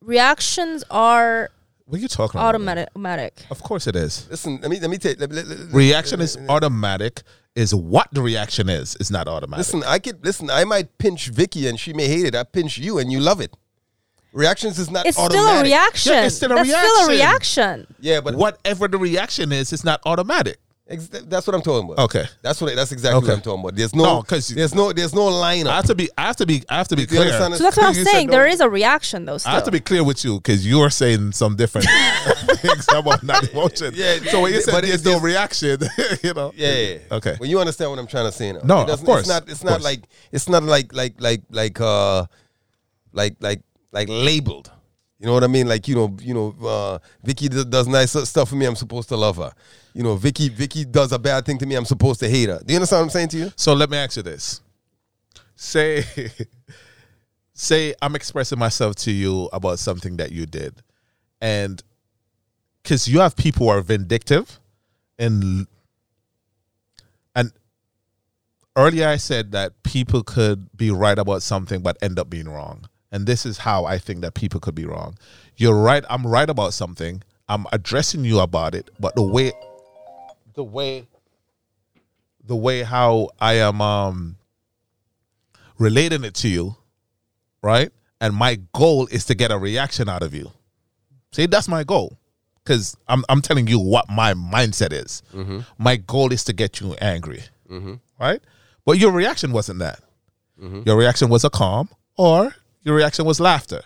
[0.00, 1.50] reactions are
[1.86, 2.48] What are you talking about?
[2.54, 2.88] automatic.
[2.90, 3.34] automatic.
[3.50, 4.26] Of course it is.
[4.30, 5.20] Listen, let me let me take.
[5.20, 7.22] Let, let- let- Reaction is automatic.
[7.54, 8.96] Is what the reaction is.
[8.98, 9.58] It's not automatic.
[9.66, 10.48] Listen, I could listen.
[10.48, 12.34] I might pinch Vicky and she may hate it.
[12.34, 13.54] I pinch you and you love it.
[14.32, 15.42] Reactions is not It's automatic.
[15.50, 16.12] still a reaction.
[16.14, 17.64] Yeah, it's still a that's still a reaction.
[17.80, 17.94] reaction.
[18.00, 20.58] Yeah, but whatever the reaction is, it's not automatic.
[20.92, 22.02] Ex- that's what I'm talking about.
[22.04, 22.24] Okay.
[22.42, 22.74] that's what.
[22.76, 23.26] That's exactly Okay.
[23.28, 23.74] what I'm talking about.
[23.74, 25.70] There's no, No, 'cause- there's no, there's no I lineup.
[25.74, 26.08] have to be.
[26.16, 26.62] I have to be.
[26.68, 27.02] I have to be.
[27.02, 27.32] I have to be you clear.
[27.32, 28.26] So that's what I'm You saying.
[28.28, 28.32] no.
[28.32, 29.38] There is a reaction though.
[29.46, 31.86] I have to be clear with you because you are saying some different
[32.60, 33.92] things about not emotion.
[33.94, 35.80] Yeah, So when you said but there's no reaction,
[36.22, 36.52] you know.
[36.54, 37.16] Yeah, yeah, yeah.
[37.16, 37.36] Okay.
[37.40, 38.60] Well, you understand what I'm trying to say now.
[38.64, 39.48] No, It of course, It's not.
[39.48, 40.00] It's not like.
[40.30, 42.26] It's not like like like like uh,
[43.12, 43.62] like like
[43.92, 44.70] like labeled.
[45.18, 45.68] You know what I mean?
[45.68, 48.66] Like you know, you know, uh, Vicky does nice stuff for me.
[48.66, 49.52] I'm supposed to love her.
[49.94, 51.74] You know, Vicky Vicky does a bad thing to me.
[51.74, 52.60] I'm supposed to hate her.
[52.64, 53.52] Do you understand what I'm saying to you?
[53.56, 54.60] So let me ask you this:
[55.54, 56.04] Say,
[57.54, 60.82] say I'm expressing myself to you about something that you did,
[61.40, 61.82] and
[62.82, 64.58] because you have people who are vindictive,
[65.18, 65.66] and
[67.34, 67.52] and
[68.76, 72.88] earlier I said that people could be right about something but end up being wrong.
[73.10, 75.18] And this is how I think that people could be wrong.
[75.56, 77.22] You're right, I'm right about something.
[77.46, 79.52] I'm addressing you about it, but the way
[80.54, 81.06] the way
[82.44, 84.36] the way how I am um
[85.78, 86.76] relating it to you,
[87.62, 87.90] right?
[88.20, 90.50] And my goal is to get a reaction out of you.
[91.32, 92.18] See, that's my goal.
[92.64, 95.22] Cause I'm I'm telling you what my mindset is.
[95.34, 95.60] Mm-hmm.
[95.78, 97.42] My goal is to get you angry.
[97.68, 97.94] Mm-hmm.
[98.20, 98.40] Right?
[98.84, 100.00] But your reaction wasn't that.
[100.62, 100.82] Mm-hmm.
[100.86, 103.82] Your reaction was a calm or your reaction was laughter.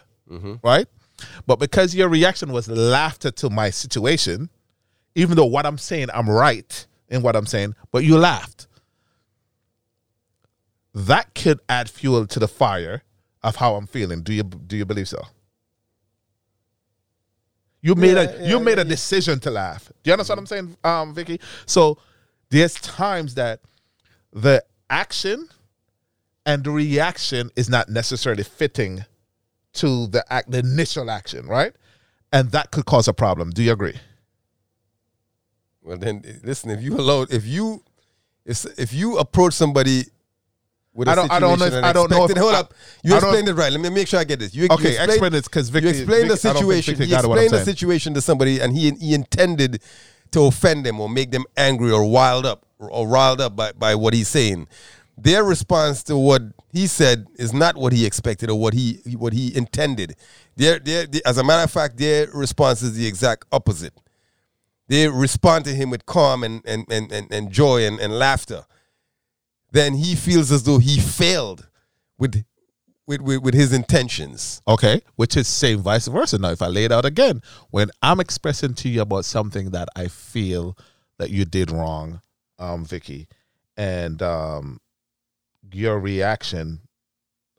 [0.62, 0.87] Right?
[1.47, 4.51] But because your reaction was laughter to my situation,
[5.17, 8.69] even though what I'm saying, I'm right in what I'm saying, but you laughed.
[10.95, 13.03] That could add fuel to the fire
[13.43, 14.23] of how I'm feeling.
[14.23, 15.23] Do you do you believe so?
[17.83, 19.91] You made Yeah, a yeah, you made a decision to laugh.
[20.03, 21.41] Do you understand what I'm saying, um, Vicky?
[21.67, 21.99] So
[22.51, 23.61] there's times that
[24.33, 25.49] the action
[26.47, 29.05] and the reaction is not necessarily fitting
[29.75, 31.73] to the act, the initial action, right?
[32.33, 33.51] And that could cause a problem.
[33.51, 33.97] Do you agree?
[35.87, 36.70] Well, then listen.
[36.70, 37.82] If you allow, if you,
[38.45, 40.03] if you approach somebody
[40.93, 42.74] with a I don't- I don't know if- I don't know if- hold I- up,
[43.05, 43.70] you explained it right.
[43.70, 44.53] Let me make sure I get this.
[44.55, 45.84] You, you Okay, explained- explain it because Vicky.
[45.87, 47.09] you explained the Vicky- I don't think situation.
[47.09, 49.80] You explained the situation to somebody, and he he intended
[50.32, 53.70] to offend them or make them angry or wild up or, or riled up by,
[53.72, 54.66] by what he's saying.
[55.16, 59.32] Their response to what he said is not what he expected or what he what
[59.34, 60.16] he intended.
[60.57, 63.93] Their, their, as a matter of fact, their response is the exact opposite.
[64.89, 68.64] They respond to him with calm and and and, and, and joy and, and laughter.
[69.72, 71.68] Then he feels as though he failed
[72.18, 72.45] with
[73.07, 74.62] with, with, with his intentions.
[74.66, 76.39] Okay, which is same vice versa.
[76.39, 79.89] Now, if I lay it out again, when I'm expressing to you about something that
[79.97, 80.76] I feel
[81.18, 82.21] that you did wrong,
[82.58, 83.29] um, Vicky,
[83.76, 84.80] and um,
[85.72, 86.80] your reaction,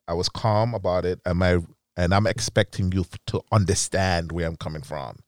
[0.08, 1.60] I was calm about it, and my
[1.96, 5.20] and I'm expecting you to understand where I'm coming from,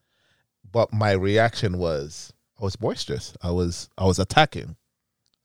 [0.72, 3.34] but my reaction was I was boisterous.
[3.42, 4.76] I was I was attacking.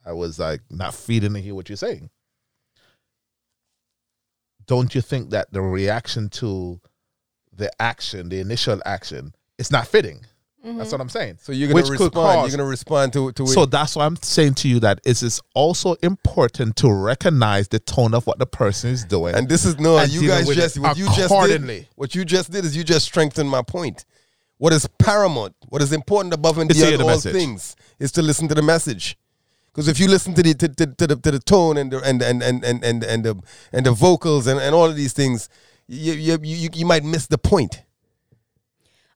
[0.06, 2.10] I was like not feeding to hear what you're saying
[4.66, 6.80] don't you think that the reaction to
[7.52, 10.20] the action, the initial action, is not fitting?
[10.64, 10.78] Mm-hmm.
[10.78, 11.36] That's what I'm saying.
[11.42, 12.12] So you're gonna Which respond.
[12.14, 13.48] cause- You're gonna respond to to it.
[13.48, 17.78] So that's why I'm saying to you that it is also important to recognize the
[17.78, 19.34] tone of what the person is doing.
[19.34, 20.02] and this is no.
[20.02, 21.86] You guys just what you just did.
[21.96, 24.06] What you just did is you just strengthened my point.
[24.65, 27.35] What is paramount, what is important above and Is to hear beyond all message.
[27.35, 29.19] things, is to listen to the message.
[29.66, 32.01] Because if you listen to the to, to, to the to the tone and the
[32.01, 33.43] and and and and and, and the
[33.74, 35.51] and the vocals and, and all of these things,
[35.86, 37.82] you, you you you might miss the point.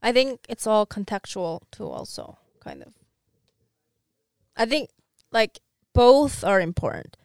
[0.03, 2.93] I think it's all contextual too, also kind of.
[4.55, 4.91] I think
[5.33, 5.61] like
[5.95, 7.17] both are important.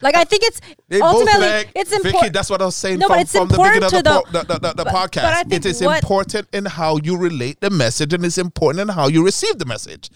[0.00, 2.32] Like I think it's They ultimately Like, it's important.
[2.32, 4.02] that's what I was saying No, but from, it's from the beginning of the,
[4.32, 5.22] the, the, the, but- podcast.
[5.22, 8.38] but I think it is what- important in how you relate the message, and it's
[8.38, 10.10] important in how you receive the message.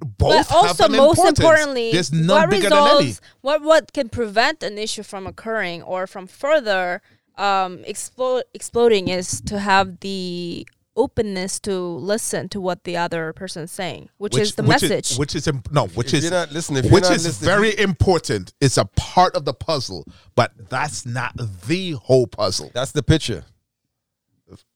[0.00, 3.14] Both but also have an most importantly, there's none what bigger than any.
[3.40, 7.02] what what can prevent an issue from occurring or from further
[7.36, 10.64] um, explo- exploding is to have the
[10.98, 15.16] openness to listen to what the other person is saying, which, is the which message.
[15.16, 17.24] which is imp- no, which if is you're not listening, if you're which not is
[17.24, 18.52] listening- very important.
[18.60, 20.04] It's a part of the puzzle,
[20.34, 21.32] but that's not
[21.66, 22.70] the whole puzzle.
[22.74, 23.44] That's the picture.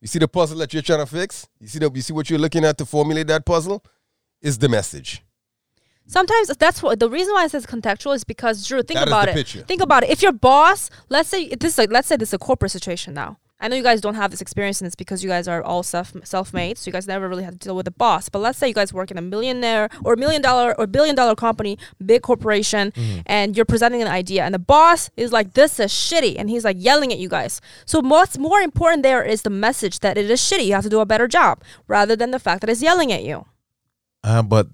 [0.01, 1.47] You see the puzzle that you're trying to fix?
[1.59, 3.83] You see the you see what you're looking at to formulate that puzzle?
[4.43, 5.23] Is the message.
[6.07, 9.13] Sometimes that's what the reason why it says contextual is because Drew, think That is
[9.13, 9.35] about the it.
[9.35, 9.63] picture.
[9.63, 10.11] Think about it.
[10.11, 13.15] If your boss, let's say this is like, let's say this is a corporate situation
[13.15, 13.39] now.
[13.63, 15.83] I know you guys don't have this experience and it's because you guys are all
[15.83, 18.29] self self made, so you guys never really had to deal with a boss.
[18.29, 21.35] But let's say you guys work in a millionaire or million dollar or billion dollar
[21.37, 23.21] company, big corporation, Mm-hmm.
[23.27, 26.65] and you're presenting an idea, and the boss is like, "This is shitty," and he's
[26.65, 27.61] like yelling at you guys.
[27.87, 30.67] So what's more important there is the message that it is shitty.
[30.67, 33.23] You have to do a better job, rather than the fact that it's yelling at
[33.23, 33.47] you.
[34.25, 34.67] Uh, but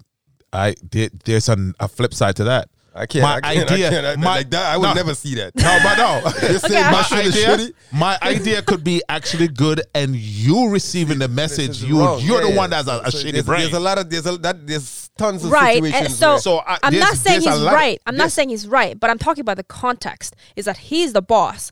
[0.51, 2.69] I there, there's an, a flip side to that.
[2.95, 3.23] I can't.
[3.23, 4.05] My I can't, idea- I can't.
[4.07, 4.65] I, my- like that.
[4.73, 4.93] I would no.
[4.93, 5.55] never see that.
[5.55, 6.47] No, but no.
[6.49, 7.73] You're saying Okay, my my shit is idea, shitty.
[7.93, 12.19] my idea could be actually good, and you receiving the message, you wrong.
[12.21, 12.57] you're Yeah, the yeah.
[12.57, 13.61] one that's a, a So shitty there's, brain.
[13.61, 15.75] There's a lot of there's a that there's tons of right.
[15.75, 16.05] situations.
[16.07, 18.01] And so, where- So I- I'm not saying he's lot of- right.
[18.07, 20.35] I'm not saying he's right, but I'm talking about the context.
[20.55, 21.71] Is that he's the boss?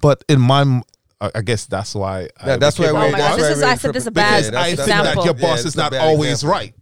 [0.00, 0.82] but in my,
[1.20, 2.28] I guess that's why.
[2.40, 3.92] I that's why became we- a Oh my that's God, this why is- I said
[3.94, 5.76] this is a bad yeah, because that's- I that's think that your boss it's is
[5.76, 6.50] not always example.
[6.52, 6.74] right.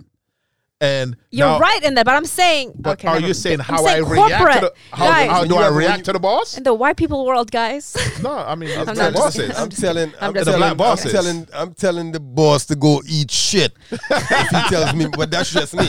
[0.78, 2.72] And You're now- right in that, but I'm saying.
[2.78, 5.30] But okay, are you saying I'm how I saying react to the how, guys.
[5.30, 6.58] how do I react you- to the boss?
[6.58, 7.96] in the white people world, guys.
[8.22, 10.98] No, I mean I'm, it's I'm the telling, just- I'm telling, I'm, just telling, black
[10.98, 13.72] I'm telling, I'm telling the boss to go eat shit.
[13.90, 15.88] if he tells me, but that's just me,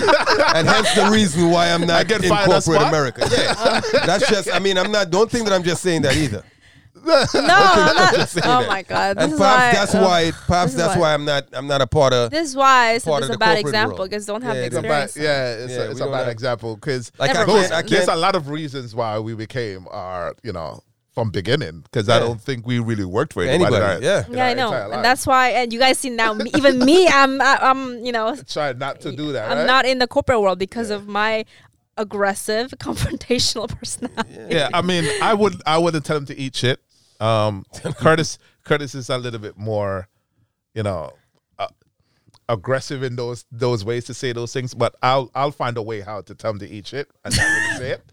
[0.55, 2.81] and hence the reason why I'm I not get in fired corporate?
[2.81, 3.27] America.
[3.29, 4.49] Yeah, that's just.
[4.53, 5.09] I mean, I'm not.
[5.09, 6.43] Don't think that I'm just saying that either.
[7.05, 8.13] No, I'm not.
[8.15, 9.71] just saying Oh my god, this And is perhaps why.
[9.73, 10.01] that's ugh.
[10.03, 10.31] why.
[10.47, 11.47] Perhaps this that's why- why I'm not.
[11.53, 12.31] I'm not a part of.
[12.31, 14.09] This is why I said part of a the bad corporate example world.
[14.09, 15.59] because don't have Yeah, the it's a It's a bad, experience.
[15.59, 17.49] yeah, it's Yeah, a, it's a bad have- example because Like I can't.
[17.71, 18.09] I there's can't.
[18.17, 20.81] a lot of reasons why we became our, you know,
[21.13, 23.75] from beginning because I don't think we really worked for anybody.
[23.75, 24.23] Anybody, yeah.
[24.29, 25.49] Yeah, I know, and that's why.
[25.49, 29.01] And you guys see now, me, even me, I'm, I- I'm, you know, try not
[29.01, 29.49] to do that.
[29.49, 29.65] I'm right?
[29.67, 31.45] not in the corporate world because of my
[31.97, 34.53] aggressive, confrontational personality.
[34.55, 36.79] Yeah, I mean, I would, I wouldn't tell him to eat shit.
[37.19, 37.65] Um,
[37.97, 40.07] Curtis, Curtis is a little bit more,
[40.73, 41.13] you know,
[41.59, 41.67] uh,
[42.49, 44.73] aggressive in those those ways to say those things.
[44.73, 47.43] But I'll I'll find a way how to tell him to eat shit and not
[47.43, 48.03] really say it.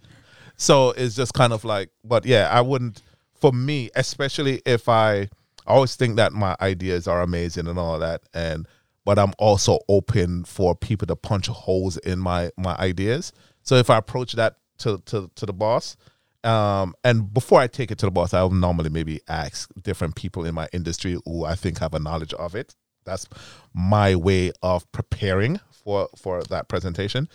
[0.56, 3.02] So it's just kind of like, but yeah, I wouldn't.
[3.34, 5.28] For me, especially if I, I
[5.66, 8.66] always think that my ideas are amazing and all that, and
[9.04, 13.32] but I'm also open for people to punch holes in my my ideas.
[13.62, 15.96] So if I approach that to to to the boss,
[16.44, 20.44] um, and before I take it to the boss, I'll normally maybe ask different people
[20.44, 22.74] in my industry who I think have a knowledge of it.
[23.04, 23.28] That's
[23.72, 27.28] my way of preparing for for that presentation.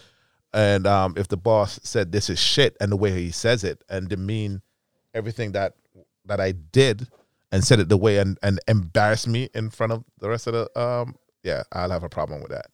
[0.53, 3.84] And um, if the boss said this is shit, and the way he says it,
[3.90, 4.61] and demean
[5.14, 5.73] everything that
[6.26, 7.07] that I did,
[7.52, 10.53] and said it the way and and embarrass me in front of the rest of
[10.53, 12.68] the um, yeah, I'll have a problem with that.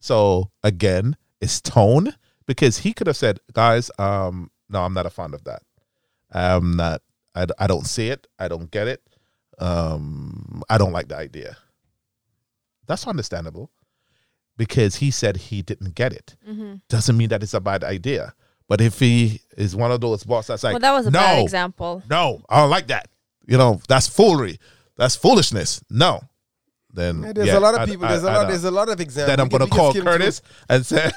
[0.00, 2.14] So again, it's tone
[2.48, 5.62] because he could have said, "Guys, um, no, I'm not a fan of that.
[6.32, 7.02] I'm not.
[7.36, 8.26] I, I don't see it.
[8.40, 9.00] I don't get it.
[9.60, 11.56] Um, I don't like the idea."
[12.86, 13.70] That's understandable
[14.56, 16.36] because he said he didn't get it.
[16.48, 16.76] Mm-hmm.
[16.88, 18.34] Doesn't mean that it's a bad idea.
[18.66, 21.18] But if he is one of those boss that's like, well, that was a no,
[21.20, 22.02] bad example.
[22.10, 23.08] no, I don't like that.
[23.46, 24.58] You know, that's foolery.
[24.96, 25.82] That's foolishness.
[25.90, 26.20] No.
[26.92, 28.06] Then Yeah, there's yeah, a lot of people.
[28.06, 28.40] I- There's a I lot.
[28.42, 28.48] don't.
[28.50, 29.36] There's a lot of examples.
[29.36, 31.10] Then I'm gonna call Curtis and say,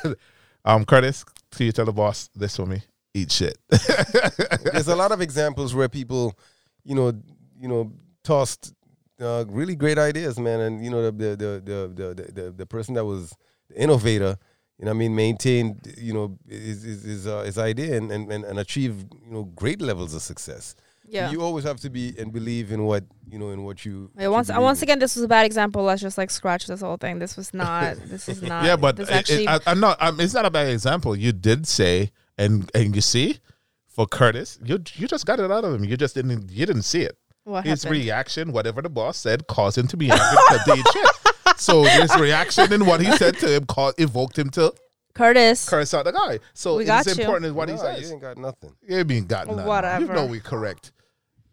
[0.66, 2.82] um, Curtis, can you tell the boss this for me?
[3.14, 3.58] Eat shit.
[3.70, 6.38] there's a lot of examples where people,
[6.84, 7.14] you know,
[7.60, 7.92] you know,
[8.24, 8.74] tossed
[9.20, 12.66] uh, really great ideas, man, and you know, the the the the the, the, the
[12.66, 13.36] person that was
[13.70, 14.38] the innovator,
[14.80, 18.32] you know, I mean, maintained, you know, his his his, uh, his idea and, and
[18.32, 20.76] and achieved, you know, great levels of success.
[21.12, 21.30] Yeah.
[21.30, 24.10] You always have to be and believe in what you know in what you.
[24.18, 25.84] Yeah, what you once uh, believe once again, this was a bad example.
[25.84, 27.20] Let's just like scratch this whole thing.
[27.20, 27.98] This was not.
[28.06, 28.64] This is not.
[28.64, 29.44] yeah, but this it- actually.
[29.44, 29.98] it, I, I'm not.
[30.00, 31.16] I'm, it's not a bad example.
[31.16, 33.40] You did say, and and you see,
[33.88, 35.84] for Curtis, you you just got it out of him.
[35.84, 36.50] You just didn't.
[36.50, 37.18] You didn't see it.
[37.44, 38.00] what his happened?
[38.02, 41.08] reaction, whatever the boss said, caused him to be angry because they shit.
[41.58, 44.74] So his reaction and what he said to him caused, evoked him to
[45.14, 45.70] Curtis.
[45.70, 46.40] Curtis out the guy.
[46.56, 47.22] So We it's got you.
[47.22, 48.02] important as what he Nah, says.
[48.02, 48.74] you ain't got nothing.
[48.88, 49.66] You ain't being got nothing.
[49.66, 50.06] Whatever.
[50.06, 50.92] You know we correct.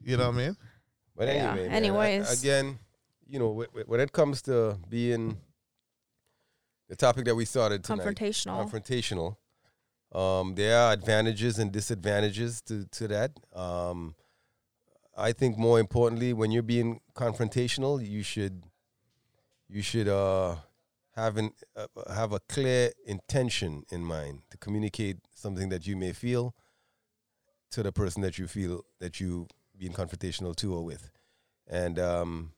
[0.00, 0.56] You know what I mean?
[1.16, 2.42] But Yeah, anyway, man, I- anyways.
[2.42, 2.78] again,
[3.26, 5.38] you know, wh- wh- when it comes to being
[6.88, 8.70] the topic that we started tonight, Confrontational.
[8.70, 9.36] confrontational,
[10.18, 13.32] um, there are advantages and disadvantages to to that.
[13.54, 14.14] Um,
[15.16, 18.62] I think more importantly, when you're being confrontational, you should
[19.68, 20.56] you should uh,
[21.16, 26.12] have an uh, have a clear intention in mind to communicate something that you may
[26.12, 26.54] feel
[27.72, 29.46] to the person that you feel that you
[29.78, 31.10] being confrontational to or with,
[31.66, 32.52] and um,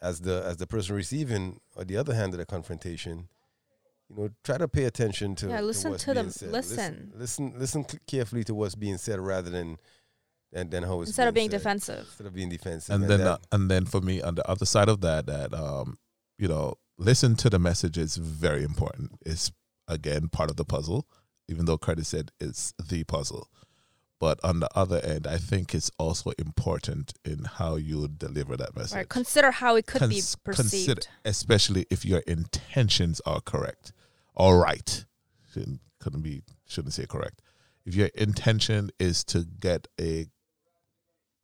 [0.00, 3.28] as the as the person receiving or the other hand of the confrontation,
[4.08, 6.24] you know, try to pay attention to Yeah, to listen what's to them.
[6.26, 6.50] being said.
[6.52, 7.12] Listen.
[7.14, 9.78] listen, listen c- carefully to what's being said rather than
[10.52, 11.58] than, than how it's Instead of being said.
[11.58, 12.00] defensive.
[12.08, 14.66] Instead of being defensive, and then that- uh, and then for me on the other
[14.66, 15.96] side of that that um
[16.38, 19.50] you know listen to the message is very important it's
[19.88, 21.06] again part of the puzzle
[21.48, 23.48] even though curtis said it's the puzzle
[24.22, 28.74] but on the other end i think it's also important in how you deliver that
[28.76, 29.08] message Right.
[29.08, 30.86] Consider how it could Cons- be perceived.
[30.86, 33.92] consider especially if your intentions are correct
[34.36, 35.04] all right
[35.52, 37.42] shouldn't, couldn't be shouldn't say correct
[37.84, 40.26] if your intention is to get a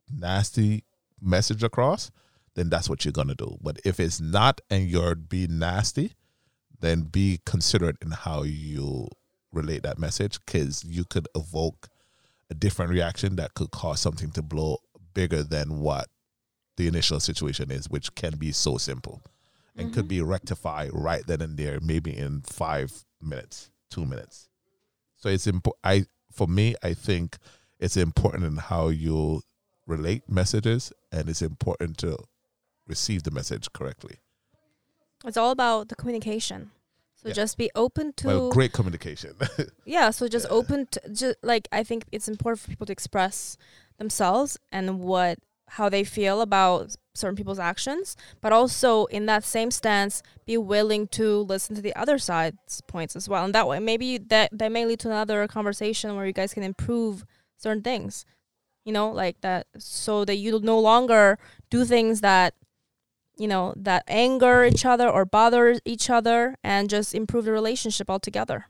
[0.09, 0.85] nasty
[1.21, 2.11] message across
[2.55, 6.13] then that's what you're going to do but if it's not and you're being nasty
[6.79, 9.07] then be considerate in how you
[9.51, 11.89] relate that message because you could evoke
[12.49, 14.77] a different reaction that could cause something to blow
[15.13, 16.07] bigger than what
[16.77, 19.21] the initial situation is, which can be so simple
[19.75, 20.07] and could mm-hmm.
[20.09, 24.49] be rectified right then and there, maybe in five minutes, two minutes.
[25.17, 25.79] So it's important.
[25.83, 27.37] I for me, I think
[27.79, 29.41] it's important in how you
[29.87, 32.17] relate messages, and it's important to
[32.87, 34.17] receive the message correctly.
[35.25, 36.71] It's all about the communication.
[37.21, 37.33] So Yeah.
[37.35, 39.35] just be open to well, great communication.
[39.85, 40.09] yeah.
[40.11, 43.57] So just open to just like I think it's important for people to express
[43.97, 45.39] themselves and what
[45.73, 51.07] how they feel about certain people's actions, but also in that same stance, be willing
[51.09, 53.43] to listen to the other side's points as well.
[53.43, 56.63] And that way, maybe that that may lead to another conversation where you guys can
[56.63, 57.25] improve
[57.57, 58.25] certain things.
[58.85, 61.37] You know, like that, so that you no longer
[61.69, 62.53] do things that
[63.39, 68.09] you know that anger each other or bother each other and just improve the relationship
[68.09, 68.65] altogether